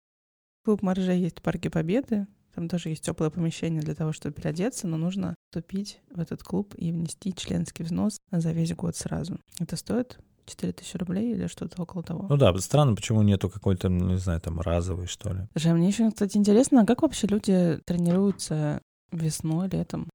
Клуб 0.64 0.83
моржей 0.83 1.20
есть 1.20 1.38
в 1.38 1.42
Парке 1.42 1.70
Победы, 1.70 2.27
там 2.61 2.68
тоже 2.68 2.90
есть 2.90 3.03
теплое 3.03 3.31
помещение 3.31 3.81
для 3.81 3.94
того, 3.94 4.12
чтобы 4.12 4.35
переодеться, 4.35 4.87
но 4.87 4.99
нужно 4.99 5.35
вступить 5.49 5.99
в 6.14 6.20
этот 6.20 6.42
клуб 6.42 6.75
и 6.77 6.92
внести 6.92 7.35
членский 7.35 7.85
взнос 7.85 8.18
за 8.31 8.53
весь 8.53 8.75
год 8.75 8.96
сразу. 8.96 9.38
Это 9.59 9.77
стоит 9.77 10.18
4000 10.44 10.96
рублей 10.99 11.33
или 11.33 11.46
что-то 11.46 11.81
около 11.81 12.03
того. 12.03 12.27
Ну 12.29 12.37
да, 12.37 12.55
странно, 12.59 12.94
почему 12.94 13.23
нету 13.23 13.49
какой-то, 13.49 13.88
не 13.88 14.18
знаю, 14.18 14.42
там 14.42 14.61
разовый, 14.61 15.07
что 15.07 15.33
ли. 15.33 15.49
Слушай, 15.53 15.73
а 15.73 15.75
мне 15.75 15.88
еще, 15.88 16.11
кстати, 16.11 16.37
интересно, 16.37 16.83
а 16.83 16.87
как 16.87 17.01
вообще 17.01 17.29
люди 17.29 17.79
тренируются 17.87 18.83
весной, 19.11 19.70
летом? 19.70 20.11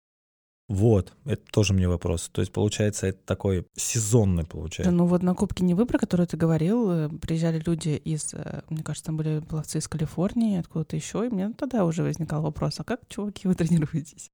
Вот, 0.67 1.13
это 1.25 1.43
тоже 1.51 1.73
мне 1.73 1.87
вопрос. 1.87 2.29
То 2.31 2.41
есть, 2.41 2.51
получается, 2.51 3.05
это 3.07 3.19
такой 3.23 3.67
сезонный, 3.75 4.45
получается. 4.45 4.91
Ну 4.91 5.05
вот 5.05 5.21
на 5.21 5.35
Кубке 5.35 5.63
Невы, 5.63 5.85
про 5.85 5.99
который 5.99 6.25
ты 6.25 6.37
говорил, 6.37 6.89
э, 6.89 7.09
приезжали 7.09 7.61
люди 7.63 7.89
из, 7.89 8.33
э, 8.33 8.63
мне 8.69 8.81
кажется, 8.81 9.05
там 9.05 9.17
были 9.17 9.41
пловцы 9.41 9.77
из 9.77 9.87
Калифорнии, 9.87 10.57
откуда-то 10.57 10.95
еще, 10.95 11.27
и 11.27 11.29
мне 11.29 11.53
тогда 11.53 11.85
уже 11.85 12.01
возникал 12.01 12.41
вопрос, 12.41 12.79
а 12.79 12.83
как, 12.83 13.01
чуваки, 13.07 13.47
вы 13.47 13.53
тренируетесь? 13.55 14.31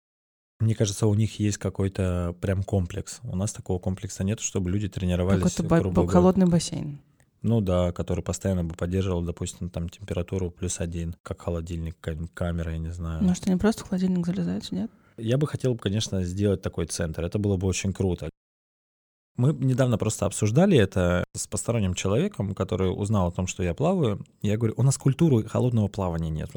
Мне 0.61 0.73
кажется, 0.73 1.07
у 1.07 1.13
них 1.15 1.39
есть 1.39 1.57
какой-то 1.57 2.35
прям 2.39 2.63
комплекс. 2.63 3.19
У 3.23 3.35
нас 3.35 3.51
такого 3.51 3.79
комплекса 3.79 4.23
нет, 4.23 4.39
чтобы 4.39 4.69
люди 4.69 4.87
тренировались. 4.87 5.55
Какой-то 5.55 6.07
холодный 6.07 6.45
бассейн. 6.45 6.99
Ну 7.41 7.59
да, 7.59 7.91
который 7.91 8.23
постоянно 8.23 8.63
бы 8.63 8.75
поддерживал, 8.75 9.23
допустим, 9.23 9.71
там 9.71 9.89
температуру 9.89 10.51
плюс 10.51 10.79
один, 10.79 11.15
как 11.23 11.41
холодильник, 11.41 11.97
камера, 12.35 12.71
я 12.71 12.77
не 12.77 12.93
знаю. 12.93 13.23
Ну 13.23 13.33
что, 13.33 13.49
не 13.49 13.57
просто 13.57 13.83
в 13.83 13.89
холодильник 13.89 14.25
залезаете, 14.25 14.75
нет? 14.75 14.91
Я 15.21 15.38
бы 15.38 15.47
хотел, 15.47 15.77
конечно, 15.77 16.23
сделать 16.23 16.62
такой 16.62 16.86
центр. 16.86 17.23
Это 17.23 17.39
было 17.39 17.57
бы 17.57 17.67
очень 17.67 17.93
круто. 17.93 18.29
Мы 19.38 19.53
недавно 19.53 19.97
просто 19.97 20.25
обсуждали 20.25 20.77
это 20.77 21.23
с 21.36 21.47
посторонним 21.47 21.93
человеком, 21.93 22.53
который 22.53 22.89
узнал 22.89 23.27
о 23.27 23.31
том, 23.31 23.47
что 23.47 23.63
я 23.63 23.73
плаваю. 23.73 24.23
Я 24.41 24.57
говорю, 24.57 24.73
у 24.77 24.84
нас 24.84 24.97
культуры 24.97 25.43
холодного 25.47 25.88
плавания 25.88 26.29
нет. 26.29 26.51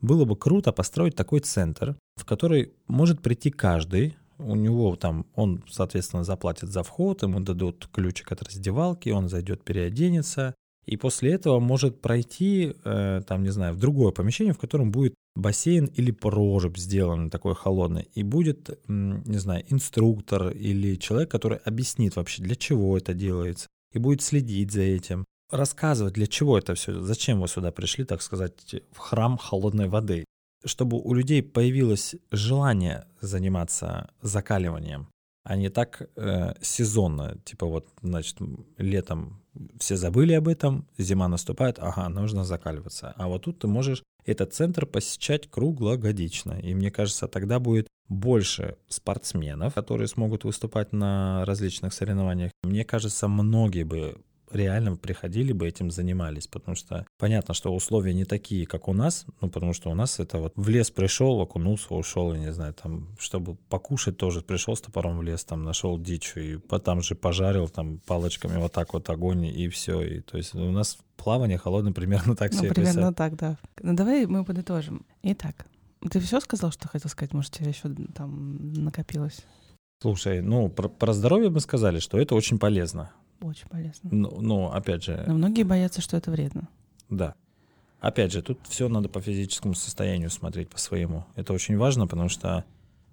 Было 0.00 0.24
бы 0.24 0.36
круто 0.36 0.72
построить 0.72 1.14
такой 1.14 1.40
центр, 1.40 1.96
в 2.16 2.24
который 2.24 2.72
может 2.86 3.22
прийти 3.22 3.50
каждый, 3.50 4.16
у 4.38 4.54
него 4.54 4.96
там, 4.96 5.26
он, 5.34 5.62
соответственно, 5.68 6.24
заплатит 6.24 6.68
за 6.68 6.82
вход, 6.82 7.22
ему 7.22 7.40
дадут 7.40 7.88
ключик 7.92 8.32
от 8.32 8.42
раздевалки, 8.42 9.08
он 9.08 9.28
зайдет, 9.28 9.64
переоденется, 9.64 10.54
и 10.84 10.96
после 10.96 11.32
этого 11.32 11.58
может 11.58 12.00
пройти, 12.00 12.74
э, 12.84 13.22
там, 13.26 13.42
не 13.42 13.50
знаю, 13.50 13.74
в 13.74 13.78
другое 13.78 14.12
помещение, 14.12 14.52
в 14.52 14.58
котором 14.58 14.90
будет 14.90 15.14
бассейн 15.36 15.86
или 15.86 16.10
прорубь 16.10 16.78
сделан 16.78 17.30
такой 17.30 17.54
холодный, 17.54 18.08
и 18.14 18.22
будет, 18.22 18.70
не 18.88 19.38
знаю, 19.38 19.64
инструктор 19.68 20.48
или 20.48 20.96
человек, 20.96 21.30
который 21.30 21.58
объяснит 21.58 22.16
вообще, 22.16 22.42
для 22.42 22.56
чего 22.56 22.96
это 22.96 23.14
делается, 23.14 23.68
и 23.92 23.98
будет 23.98 24.22
следить 24.22 24.72
за 24.72 24.82
этим, 24.82 25.24
рассказывать, 25.50 26.14
для 26.14 26.26
чего 26.26 26.58
это 26.58 26.74
все, 26.74 27.00
зачем 27.00 27.40
вы 27.40 27.48
сюда 27.48 27.70
пришли, 27.70 28.04
так 28.04 28.22
сказать, 28.22 28.74
в 28.90 28.98
храм 28.98 29.36
холодной 29.36 29.88
воды, 29.88 30.24
чтобы 30.64 30.98
у 31.00 31.14
людей 31.14 31.42
появилось 31.42 32.16
желание 32.32 33.06
заниматься 33.20 34.10
закаливанием, 34.22 35.08
а 35.44 35.56
не 35.56 35.68
так 35.68 36.08
э, 36.16 36.54
сезонно, 36.60 37.38
типа 37.44 37.66
вот, 37.66 37.88
значит, 38.02 38.38
летом 38.78 39.42
все 39.78 39.96
забыли 39.96 40.32
об 40.32 40.48
этом, 40.48 40.88
зима 40.98 41.28
наступает, 41.28 41.78
ага, 41.78 42.08
нужно 42.08 42.44
закаливаться. 42.44 43.14
А 43.16 43.28
вот 43.28 43.42
тут 43.42 43.60
ты 43.60 43.68
можешь 43.68 44.02
этот 44.26 44.52
центр 44.52 44.86
посещать 44.86 45.48
круглогодично. 45.50 46.58
И 46.60 46.74
мне 46.74 46.90
кажется, 46.90 47.28
тогда 47.28 47.58
будет 47.58 47.88
больше 48.08 48.76
спортсменов, 48.88 49.74
которые 49.74 50.08
смогут 50.08 50.44
выступать 50.44 50.92
на 50.92 51.44
различных 51.44 51.92
соревнованиях. 51.92 52.52
Мне 52.62 52.84
кажется, 52.84 53.28
многие 53.28 53.84
бы 53.84 54.18
реально 54.56 54.96
приходили 54.96 55.52
бы 55.52 55.66
этим 55.68 55.90
занимались, 55.90 56.46
потому 56.46 56.74
что 56.74 57.06
понятно, 57.18 57.54
что 57.54 57.74
условия 57.74 58.14
не 58.14 58.24
такие, 58.24 58.66
как 58.66 58.88
у 58.88 58.92
нас, 58.92 59.26
ну, 59.40 59.48
потому 59.48 59.72
что 59.72 59.90
у 59.90 59.94
нас 59.94 60.18
это 60.18 60.38
вот 60.38 60.52
в 60.56 60.68
лес 60.68 60.90
пришел, 60.90 61.40
окунулся, 61.40 61.94
ушел, 61.94 62.34
я 62.34 62.40
не 62.40 62.52
знаю, 62.52 62.74
там, 62.74 63.08
чтобы 63.18 63.56
покушать 63.68 64.16
тоже 64.16 64.40
пришел 64.40 64.76
с 64.76 64.80
топором 64.80 65.18
в 65.18 65.22
лес, 65.22 65.44
там, 65.44 65.64
нашел 65.64 65.98
дичь 65.98 66.36
и 66.36 66.56
потом 66.56 67.02
же 67.02 67.14
пожарил 67.14 67.68
там 67.68 67.98
палочками 68.06 68.58
вот 68.58 68.72
так 68.72 68.92
вот 68.92 69.08
огонь 69.10 69.44
и 69.46 69.68
все, 69.68 70.02
и 70.02 70.20
то 70.20 70.36
есть 70.36 70.54
у 70.54 70.70
нас 70.70 70.98
плавание 71.16 71.58
холодное 71.58 71.92
примерно 71.92 72.36
так 72.36 72.52
ну, 72.52 72.58
себе 72.58 72.72
примерно 72.72 73.12
так, 73.12 73.36
да. 73.36 73.56
Ну, 73.82 73.94
давай 73.94 74.26
мы 74.26 74.44
подытожим. 74.44 75.04
Итак, 75.22 75.66
ты 76.10 76.20
все 76.20 76.40
сказал, 76.40 76.70
что 76.72 76.88
хотел 76.88 77.10
сказать? 77.10 77.32
Может, 77.32 77.52
тебе 77.52 77.70
еще 77.70 77.88
там 78.14 78.84
накопилось? 78.84 79.44
Слушай, 80.02 80.42
ну, 80.42 80.68
про, 80.68 80.88
про 80.88 81.12
здоровье 81.12 81.48
мы 81.50 81.60
сказали, 81.60 82.00
что 82.00 82.18
это 82.18 82.34
очень 82.34 82.58
полезно. 82.58 83.12
Очень 83.40 83.68
полезно. 83.68 84.10
Ну, 84.10 84.40
ну, 84.40 84.66
опять 84.70 85.04
же... 85.04 85.24
Но 85.26 85.34
многие 85.34 85.62
боятся, 85.62 86.00
что 86.00 86.16
это 86.16 86.30
вредно. 86.30 86.68
Да. 87.10 87.34
Опять 88.00 88.32
же, 88.32 88.42
тут 88.42 88.58
все 88.68 88.88
надо 88.88 89.08
по 89.08 89.20
физическому 89.20 89.74
состоянию 89.74 90.30
смотреть 90.30 90.68
по 90.68 90.78
своему. 90.78 91.24
Это 91.34 91.52
очень 91.52 91.76
важно, 91.76 92.06
потому 92.06 92.28
что 92.28 92.64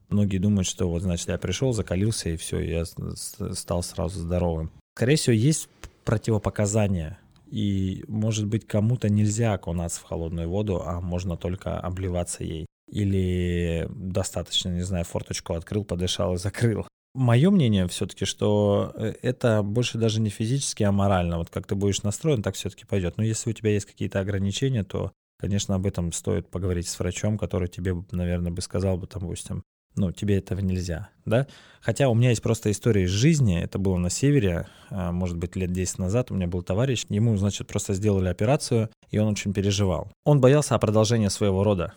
многие 0.10 0.38
думают, 0.38 0.68
что 0.68 0.90
вот, 0.90 1.02
значит, 1.02 1.28
я 1.30 1.38
пришел, 1.38 1.74
закалился, 1.74 2.30
и 2.30 2.38
все, 2.38 2.60
я 2.60 2.86
стал 2.86 3.84
сразу 3.84 4.20
здоровым. 4.20 4.72
Скорее 4.96 5.16
всего, 5.16 5.34
есть 5.34 5.70
противопоказания. 6.06 7.18
И, 7.48 8.04
может 8.08 8.48
быть, 8.48 8.66
кому-то 8.66 9.10
нельзя 9.10 9.54
окунаться 9.54 10.02
в 10.02 10.04
холодную 10.04 10.50
воду, 10.50 10.82
а 10.84 11.02
можно 11.02 11.38
только 11.38 11.80
обливаться 11.80 12.44
ей. 12.44 12.66
Или 12.90 13.88
достаточно, 13.90 14.70
не 14.70 14.82
знаю, 14.82 15.06
форточку 15.06 15.54
открыл, 15.54 15.84
подышал 15.84 16.34
и 16.34 16.38
закрыл. 16.38 16.88
Мое 17.14 17.52
мнение 17.52 17.88
все-таки, 17.88 18.26
что 18.26 18.92
э, 18.96 19.14
это 19.22 19.62
больше 19.62 20.00
даже 20.00 20.20
не 20.20 20.30
физически, 20.30 20.82
а 20.84 20.92
морально. 20.92 21.38
Вот 21.38 21.50
как 21.52 21.68
ты 21.68 21.76
будешь 21.76 22.02
настроен, 22.02 22.42
так 22.42 22.56
все-таки 22.56 22.86
пойдет. 22.86 23.18
Но 23.18 23.24
если 23.24 23.52
у 23.52 23.54
тебя 23.54 23.70
есть 23.70 23.86
какие-то 23.86 24.20
ограничения, 24.20 24.84
то, 24.84 25.12
конечно, 25.40 25.76
об 25.76 25.86
этом 25.86 26.12
стоит 26.12 26.50
поговорить 26.50 26.88
с 26.88 26.98
врачом, 26.98 27.38
который 27.38 27.68
тебе, 27.68 27.96
наверное, 28.12 28.52
бы 28.52 28.62
сказал 28.62 28.98
бы, 28.98 29.08
допустим, 29.08 29.64
ну, 29.96 30.12
тебе 30.12 30.38
этого 30.38 30.60
нельзя, 30.60 31.10
да? 31.26 31.48
Хотя 31.82 32.10
у 32.10 32.16
меня 32.16 32.30
есть 32.30 32.42
просто 32.42 32.72
история 32.72 33.04
из 33.04 33.12
жизни, 33.12 33.62
это 33.62 33.78
было 33.78 33.98
на 33.98 34.10
севере, 34.10 34.68
а, 34.90 35.12
может 35.12 35.38
быть, 35.38 35.56
лет 35.56 35.72
10 35.72 36.00
назад, 36.00 36.32
у 36.32 36.36
меня 36.36 36.48
был 36.48 36.64
товарищ, 36.64 37.06
ему, 37.10 37.38
значит, 37.38 37.68
просто 37.68 37.94
сделали 37.94 38.30
операцию, 38.30 38.90
и 39.12 39.20
он 39.20 39.28
очень 39.28 39.54
переживал. 39.54 40.12
Он 40.26 40.42
боялся 40.42 40.76
о 40.76 40.80
продолжении 40.80 41.28
своего 41.28 41.64
рода. 41.64 41.94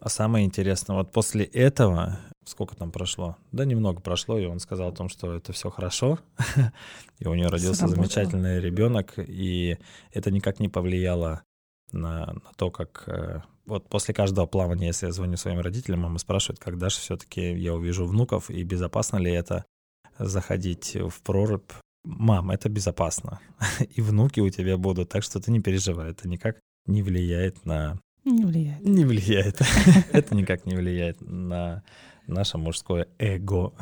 А 0.00 0.08
самое 0.08 0.46
интересное, 0.46 0.96
вот 0.96 1.12
после 1.12 1.44
этого 1.44 2.18
сколько 2.44 2.74
там 2.74 2.90
прошло? 2.90 3.36
Да, 3.52 3.64
немного 3.64 4.00
прошло, 4.00 4.38
и 4.38 4.46
он 4.46 4.58
сказал 4.58 4.88
о 4.88 4.94
том, 4.94 5.08
что 5.08 5.34
это 5.34 5.52
все 5.52 5.70
хорошо, 5.70 6.18
и 7.18 7.26
у 7.26 7.34
нее 7.34 7.48
родился 7.48 7.86
Сработало. 7.86 8.06
замечательный 8.06 8.60
ребенок, 8.60 9.14
и 9.18 9.78
это 10.12 10.30
никак 10.30 10.58
не 10.58 10.68
повлияло 10.68 11.42
на, 11.92 12.26
на 12.26 12.52
то, 12.56 12.70
как 12.70 13.04
э, 13.06 13.42
вот 13.66 13.88
после 13.88 14.14
каждого 14.14 14.46
плавания, 14.46 14.88
если 14.88 15.06
я 15.06 15.12
звоню 15.12 15.36
своим 15.36 15.60
родителям, 15.60 16.00
мама 16.00 16.18
спрашивает, 16.18 16.58
когда 16.58 16.88
же 16.88 16.96
все-таки 16.96 17.52
я 17.52 17.74
увижу 17.74 18.06
внуков, 18.06 18.50
и 18.50 18.62
безопасно 18.62 19.18
ли 19.18 19.32
это 19.32 19.64
заходить 20.18 20.96
в 20.96 21.22
прорубь. 21.22 21.70
Мам, 22.04 22.50
это 22.50 22.68
безопасно. 22.68 23.40
и 23.80 24.00
внуки 24.00 24.40
у 24.40 24.50
тебя 24.50 24.76
будут, 24.76 25.10
так 25.10 25.22
что 25.22 25.40
ты 25.40 25.50
не 25.50 25.60
переживай, 25.60 26.10
это 26.10 26.28
никак 26.28 26.58
не 26.86 27.02
влияет 27.02 27.64
на... 27.64 28.00
Не 28.24 28.44
влияет. 28.44 28.84
Не 28.84 29.04
влияет. 29.04 29.60
это 30.12 30.34
никак 30.34 30.66
не 30.66 30.76
влияет 30.76 31.20
на 31.20 31.82
наше 32.26 32.58
мужское 32.58 33.08
эго. 33.18 33.72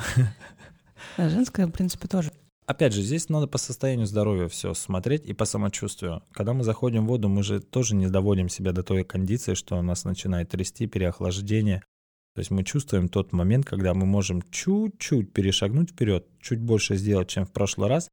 А 1.16 1.28
женское, 1.28 1.66
в 1.66 1.70
принципе, 1.70 2.08
тоже. 2.08 2.32
Опять 2.66 2.92
же, 2.92 3.00
здесь 3.00 3.30
надо 3.30 3.46
по 3.46 3.56
состоянию 3.56 4.06
здоровья 4.06 4.46
все 4.46 4.74
смотреть 4.74 5.24
и 5.24 5.32
по 5.32 5.46
самочувствию. 5.46 6.22
Когда 6.32 6.52
мы 6.52 6.64
заходим 6.64 7.06
в 7.06 7.08
воду, 7.08 7.28
мы 7.28 7.42
же 7.42 7.60
тоже 7.60 7.94
не 7.94 8.08
доводим 8.08 8.50
себя 8.50 8.72
до 8.72 8.82
той 8.82 9.04
кондиции, 9.04 9.54
что 9.54 9.80
нас 9.80 10.04
начинает 10.04 10.50
трясти, 10.50 10.86
переохлаждение. 10.86 11.82
То 12.34 12.40
есть 12.40 12.50
мы 12.50 12.64
чувствуем 12.64 13.08
тот 13.08 13.32
момент, 13.32 13.64
когда 13.64 13.94
мы 13.94 14.04
можем 14.04 14.42
чуть-чуть 14.50 15.32
перешагнуть 15.32 15.90
вперед, 15.90 16.26
чуть 16.40 16.60
больше 16.60 16.96
сделать, 16.96 17.28
чем 17.28 17.46
в 17.46 17.52
прошлый 17.52 17.88
раз, 17.88 18.08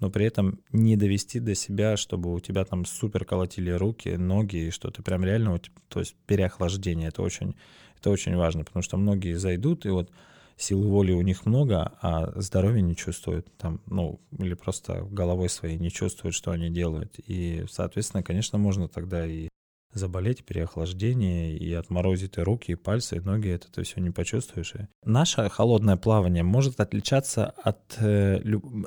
но 0.00 0.10
при 0.10 0.26
этом 0.26 0.60
не 0.72 0.96
довести 0.96 1.40
до 1.40 1.54
себя, 1.54 1.96
чтобы 1.96 2.32
у 2.32 2.40
тебя 2.40 2.64
там 2.64 2.84
супер 2.84 3.24
колотили 3.24 3.70
руки, 3.70 4.10
ноги, 4.10 4.68
и 4.68 4.70
что 4.70 4.90
ты 4.90 5.02
прям 5.02 5.24
реально, 5.24 5.60
то 5.88 6.00
есть 6.00 6.14
переохлаждение, 6.26 7.08
это 7.08 7.22
очень, 7.22 7.56
это 7.98 8.10
очень 8.10 8.36
важно, 8.36 8.64
потому 8.64 8.82
что 8.82 8.96
многие 8.96 9.34
зайдут, 9.34 9.86
и 9.86 9.90
вот 9.90 10.10
силы 10.56 10.88
воли 10.88 11.12
у 11.12 11.22
них 11.22 11.46
много, 11.46 11.92
а 12.00 12.32
здоровья 12.40 12.80
не 12.80 12.96
чувствуют, 12.96 13.46
там, 13.56 13.80
ну, 13.86 14.20
или 14.38 14.54
просто 14.54 15.06
головой 15.10 15.48
своей 15.48 15.78
не 15.78 15.90
чувствуют, 15.90 16.34
что 16.34 16.50
они 16.50 16.68
делают. 16.68 17.14
И, 17.26 17.64
соответственно, 17.70 18.22
конечно, 18.22 18.58
можно 18.58 18.88
тогда 18.88 19.24
и 19.26 19.47
заболеть, 19.92 20.44
переохлаждение, 20.44 21.56
и 21.56 21.72
отморозить 21.72 22.38
и 22.38 22.42
руки, 22.42 22.72
и 22.72 22.76
пальцы, 22.76 23.16
и 23.16 23.20
ноги, 23.20 23.48
это 23.50 23.70
ты 23.70 23.82
все 23.82 24.00
не 24.00 24.10
почувствуешь. 24.10 24.74
И 24.74 24.86
наше 25.04 25.48
холодное 25.48 25.96
плавание 25.96 26.42
может 26.42 26.80
отличаться 26.80 27.54
от... 27.62 27.96
Э. 27.98 28.40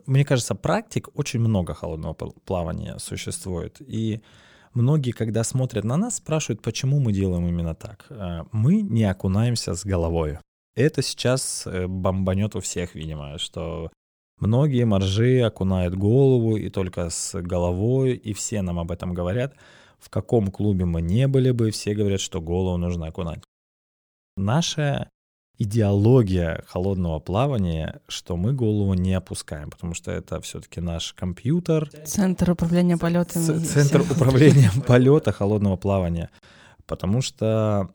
Мне 0.06 0.26
кажется, 0.26 0.56
практик 0.56 1.10
очень 1.14 1.40
много 1.40 1.74
холодного 1.74 2.14
плавания 2.14 2.98
существует. 3.00 3.82
И 3.82 4.22
многие, 4.74 5.12
когда 5.12 5.44
смотрят 5.44 5.84
на 5.84 5.98
нас, 5.98 6.16
спрашивают, 6.18 6.62
почему 6.62 7.00
мы 7.00 7.14
делаем 7.14 7.48
именно 7.48 7.76
так. 7.76 8.06
Э, 8.10 8.44
мы 8.52 8.82
не 8.82 9.04
окунаемся 9.04 9.74
с 9.74 9.86
головой. 9.86 10.38
Это 10.76 11.02
сейчас 11.02 11.68
э, 11.68 11.88
бомбанет 11.88 12.56
у 12.56 12.62
всех, 12.62 12.96
видимо, 12.96 13.38
что 13.38 13.92
многие 14.40 14.86
моржи 14.86 15.42
окунают 15.42 15.96
голову 15.96 16.56
и 16.56 16.70
только 16.70 17.10
с 17.10 17.40
головой, 17.42 18.14
и 18.14 18.34
все 18.34 18.62
нам 18.62 18.80
об 18.80 18.92
этом 18.92 19.14
говорят. 19.14 19.56
В 20.02 20.10
каком 20.10 20.48
клубе 20.52 20.86
мы 20.86 21.02
не 21.02 21.28
были 21.28 21.52
бы, 21.52 21.72
все 21.72 21.94
говорят, 21.94 22.20
что 22.20 22.42
голову 22.42 22.78
нужно 22.78 23.08
окунать. 23.08 23.44
Наша 24.36 25.10
идеология 25.58 26.64
холодного 26.68 27.20
плавания, 27.20 28.02
что 28.08 28.36
мы 28.36 28.52
голову 28.52 28.96
не 28.96 29.14
опускаем, 29.14 29.70
потому 29.70 29.94
что 29.94 30.12
это 30.12 30.42
все-таки 30.42 30.82
наш 30.82 31.14
компьютер. 31.14 31.88
Центр 32.06 32.52
управления 32.52 32.98
полетами. 32.98 33.60
Центр 33.60 34.02
управления 34.02 34.72
полета 34.88 35.32
холодного 35.32 35.78
плавания. 35.78 36.32
Потому 36.88 37.22
что 37.22 37.92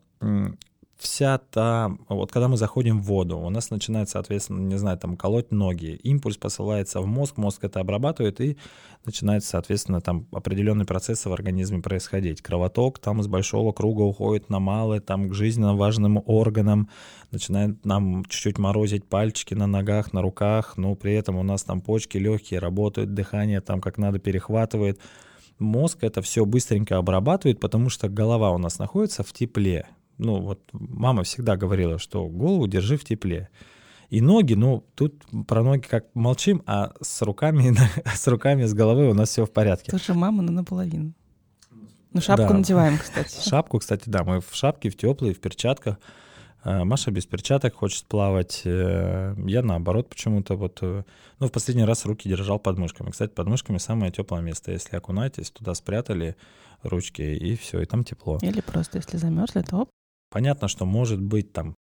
вся 0.97 1.37
та... 1.37 1.91
Вот 2.09 2.31
когда 2.31 2.47
мы 2.47 2.57
заходим 2.57 2.99
в 2.99 3.05
воду, 3.05 3.37
у 3.37 3.49
нас 3.49 3.69
начинает, 3.69 4.09
соответственно, 4.09 4.59
не 4.67 4.77
знаю, 4.77 4.97
там 4.97 5.15
колоть 5.15 5.51
ноги. 5.51 5.99
Импульс 6.03 6.37
посылается 6.37 7.01
в 7.01 7.05
мозг, 7.05 7.37
мозг 7.37 7.63
это 7.63 7.79
обрабатывает, 7.79 8.41
и 8.41 8.57
начинает, 9.05 9.43
соответственно, 9.43 10.01
там 10.01 10.27
определенные 10.31 10.85
процессы 10.85 11.29
в 11.29 11.33
организме 11.33 11.81
происходить. 11.81 12.41
Кровоток 12.41 12.99
там 12.99 13.21
из 13.21 13.27
большого 13.27 13.71
круга 13.71 14.01
уходит 14.01 14.49
на 14.49 14.59
малый, 14.59 14.99
там 14.99 15.29
к 15.29 15.33
жизненно 15.33 15.75
важным 15.75 16.21
органам, 16.25 16.89
начинает 17.31 17.85
нам 17.85 18.25
чуть-чуть 18.25 18.57
морозить 18.57 19.05
пальчики 19.05 19.53
на 19.53 19.67
ногах, 19.67 20.13
на 20.13 20.21
руках, 20.21 20.77
но 20.77 20.95
при 20.95 21.13
этом 21.13 21.37
у 21.37 21.43
нас 21.43 21.63
там 21.63 21.81
почки 21.81 22.17
легкие 22.17 22.59
работают, 22.59 23.13
дыхание 23.13 23.61
там 23.61 23.81
как 23.81 23.97
надо 23.97 24.19
перехватывает. 24.19 24.99
Мозг 25.59 25.99
это 26.03 26.21
все 26.21 26.45
быстренько 26.45 26.97
обрабатывает, 26.97 27.59
потому 27.59 27.89
что 27.89 28.09
голова 28.09 28.51
у 28.51 28.57
нас 28.57 28.77
находится 28.77 29.23
в 29.23 29.33
тепле 29.33 29.87
ну 30.17 30.41
вот 30.41 30.61
мама 30.71 31.23
всегда 31.23 31.57
говорила, 31.57 31.99
что 31.99 32.27
голову 32.27 32.67
держи 32.67 32.97
в 32.97 33.03
тепле. 33.03 33.49
И 34.09 34.21
ноги, 34.21 34.53
ну, 34.53 34.85
тут 34.95 35.25
про 35.47 35.63
ноги 35.63 35.81
как 35.81 36.05
молчим, 36.13 36.63
а 36.65 36.93
с 37.01 37.21
руками, 37.21 37.75
с 38.05 38.27
руками, 38.27 38.63
с 38.63 38.73
головой 38.73 39.09
у 39.09 39.13
нас 39.13 39.29
все 39.29 39.45
в 39.45 39.51
порядке. 39.51 39.91
Тоже 39.91 40.13
мама, 40.13 40.41
но 40.43 40.51
наполовину. 40.51 41.13
Ну, 42.13 42.21
шапку 42.21 42.47
да. 42.47 42.53
надеваем, 42.53 42.97
кстати. 42.97 43.47
Шапку, 43.47 43.79
кстати, 43.79 44.03
да, 44.05 44.23
мы 44.23 44.39
в 44.39 44.49
шапке, 44.53 44.89
в 44.89 44.95
теплой, 44.95 45.33
в 45.33 45.39
перчатках. 45.39 45.99
А, 46.63 46.83
Маша 46.85 47.11
без 47.11 47.25
перчаток 47.25 47.75
хочет 47.75 48.05
плавать. 48.05 48.61
Э, 48.65 49.35
я 49.45 49.61
наоборот 49.61 50.09
почему-то 50.09 50.55
вот... 50.55 50.79
Э, 50.81 51.03
ну, 51.39 51.47
в 51.47 51.51
последний 51.51 51.83
раз 51.83 52.05
руки 52.05 52.27
держал 52.27 52.59
под 52.59 52.77
мышками. 52.77 53.11
Кстати, 53.11 53.31
под 53.31 53.47
мышками 53.47 53.77
самое 53.77 54.11
теплое 54.11 54.41
место. 54.41 54.71
Если 54.71 54.95
окунаетесь, 54.95 55.51
туда 55.51 55.73
спрятали 55.75 56.35
ручки, 56.81 57.21
и 57.21 57.55
все, 57.55 57.81
и 57.81 57.85
там 57.85 58.03
тепло. 58.03 58.39
Или 58.41 58.61
просто, 58.61 58.97
если 58.97 59.17
замерзли, 59.17 59.61
то 59.61 59.81
оп, 59.81 59.89
Понятно, 60.29 60.67
что 60.67 60.85
может 60.85 61.21
быть 61.21 61.53
там 61.53 61.75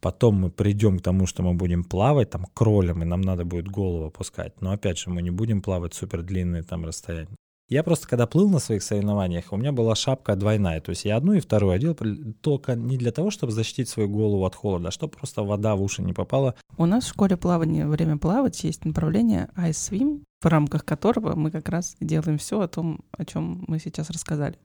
потом 0.00 0.36
мы 0.36 0.50
придем 0.50 0.98
к 0.98 1.02
тому, 1.02 1.26
что 1.26 1.42
мы 1.42 1.54
будем 1.54 1.84
плавать 1.84 2.30
там 2.30 2.46
кролем, 2.54 3.02
и 3.02 3.06
нам 3.06 3.20
надо 3.20 3.44
будет 3.44 3.68
голову 3.68 4.06
опускать. 4.06 4.60
Но 4.60 4.72
опять 4.72 4.98
же, 4.98 5.10
мы 5.10 5.22
не 5.22 5.30
будем 5.30 5.62
плавать 5.62 5.94
супер 5.94 6.22
длинные 6.22 6.62
там 6.62 6.84
расстояния. 6.84 7.36
Я 7.68 7.82
просто, 7.82 8.08
когда 8.08 8.26
плыл 8.26 8.48
на 8.48 8.60
своих 8.60 8.82
соревнованиях, 8.82 9.52
у 9.52 9.56
меня 9.58 9.72
была 9.72 9.94
шапка 9.94 10.36
двойная. 10.36 10.80
То 10.80 10.90
есть 10.90 11.04
я 11.04 11.16
одну 11.16 11.34
и 11.34 11.40
вторую 11.40 11.74
одел 11.74 11.94
только 12.40 12.74
не 12.74 12.96
для 12.96 13.12
того, 13.12 13.30
чтобы 13.30 13.52
защитить 13.52 13.90
свою 13.90 14.08
голову 14.08 14.46
от 14.46 14.54
холода, 14.54 14.88
а 14.88 14.90
чтобы 14.90 15.12
просто 15.12 15.42
вода 15.42 15.76
в 15.76 15.82
уши 15.82 16.00
не 16.00 16.14
попала. 16.14 16.54
У 16.78 16.86
нас 16.86 17.04
в 17.04 17.08
школе 17.08 17.36
плавания 17.36 17.86
время 17.86 18.16
плавать 18.16 18.64
есть 18.64 18.86
направление 18.86 19.50
Ice 19.54 19.72
Swim, 19.72 20.22
в 20.40 20.46
рамках 20.46 20.86
которого 20.86 21.34
мы 21.36 21.50
как 21.50 21.68
раз 21.68 21.96
делаем 22.00 22.38
все 22.38 22.58
о 22.58 22.68
том, 22.68 23.00
о 23.10 23.26
чем 23.26 23.64
мы 23.68 23.78
сейчас 23.78 24.08
рассказали. 24.08 24.58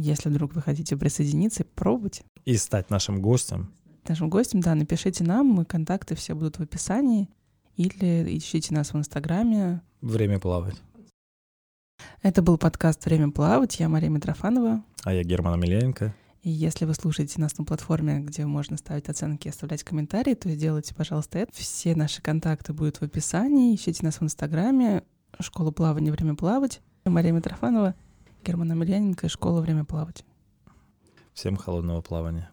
Если 0.00 0.28
вдруг 0.28 0.54
вы 0.54 0.62
хотите 0.62 0.96
присоединиться, 0.96 1.64
пробуйте. 1.74 2.22
И 2.44 2.56
стать 2.56 2.88
нашим 2.88 3.20
гостем. 3.20 3.74
Нашим 4.06 4.30
гостем, 4.30 4.60
да, 4.60 4.76
напишите 4.76 5.24
нам, 5.24 5.48
мы 5.48 5.64
контакты 5.64 6.14
все 6.14 6.34
будут 6.34 6.60
в 6.60 6.62
описании. 6.62 7.28
Или 7.74 8.38
ищите 8.38 8.72
нас 8.74 8.92
в 8.92 8.96
Инстаграме. 8.96 9.82
Время 10.00 10.38
плавать. 10.38 10.76
Это 12.22 12.42
был 12.42 12.58
подкаст 12.58 13.04
«Время 13.06 13.32
плавать». 13.32 13.80
Я 13.80 13.88
Мария 13.88 14.08
Митрофанова. 14.08 14.84
А 15.02 15.12
я 15.12 15.24
Герман 15.24 15.54
Амельяненко. 15.54 16.14
И 16.42 16.50
если 16.50 16.84
вы 16.84 16.94
слушаете 16.94 17.40
нас 17.40 17.58
на 17.58 17.64
платформе, 17.64 18.20
где 18.20 18.46
можно 18.46 18.76
ставить 18.76 19.08
оценки 19.08 19.48
и 19.48 19.50
оставлять 19.50 19.82
комментарии, 19.82 20.34
то 20.34 20.48
сделайте, 20.48 20.94
пожалуйста, 20.94 21.40
это. 21.40 21.52
Все 21.52 21.96
наши 21.96 22.22
контакты 22.22 22.72
будут 22.72 22.98
в 22.98 23.02
описании. 23.02 23.74
Ищите 23.74 24.04
нас 24.04 24.20
в 24.20 24.22
Инстаграме. 24.22 25.02
Школа 25.40 25.72
плавания 25.72 26.12
«Время 26.12 26.36
плавать». 26.36 26.82
Мария 27.04 27.32
Митрофанова. 27.32 27.96
Герман 28.44 28.72
Амельяненко 28.72 29.26
и 29.26 29.28
школа 29.28 29.60
«Время 29.60 29.84
плавать». 29.84 30.24
Всем 31.34 31.56
холодного 31.56 32.00
плавания. 32.00 32.50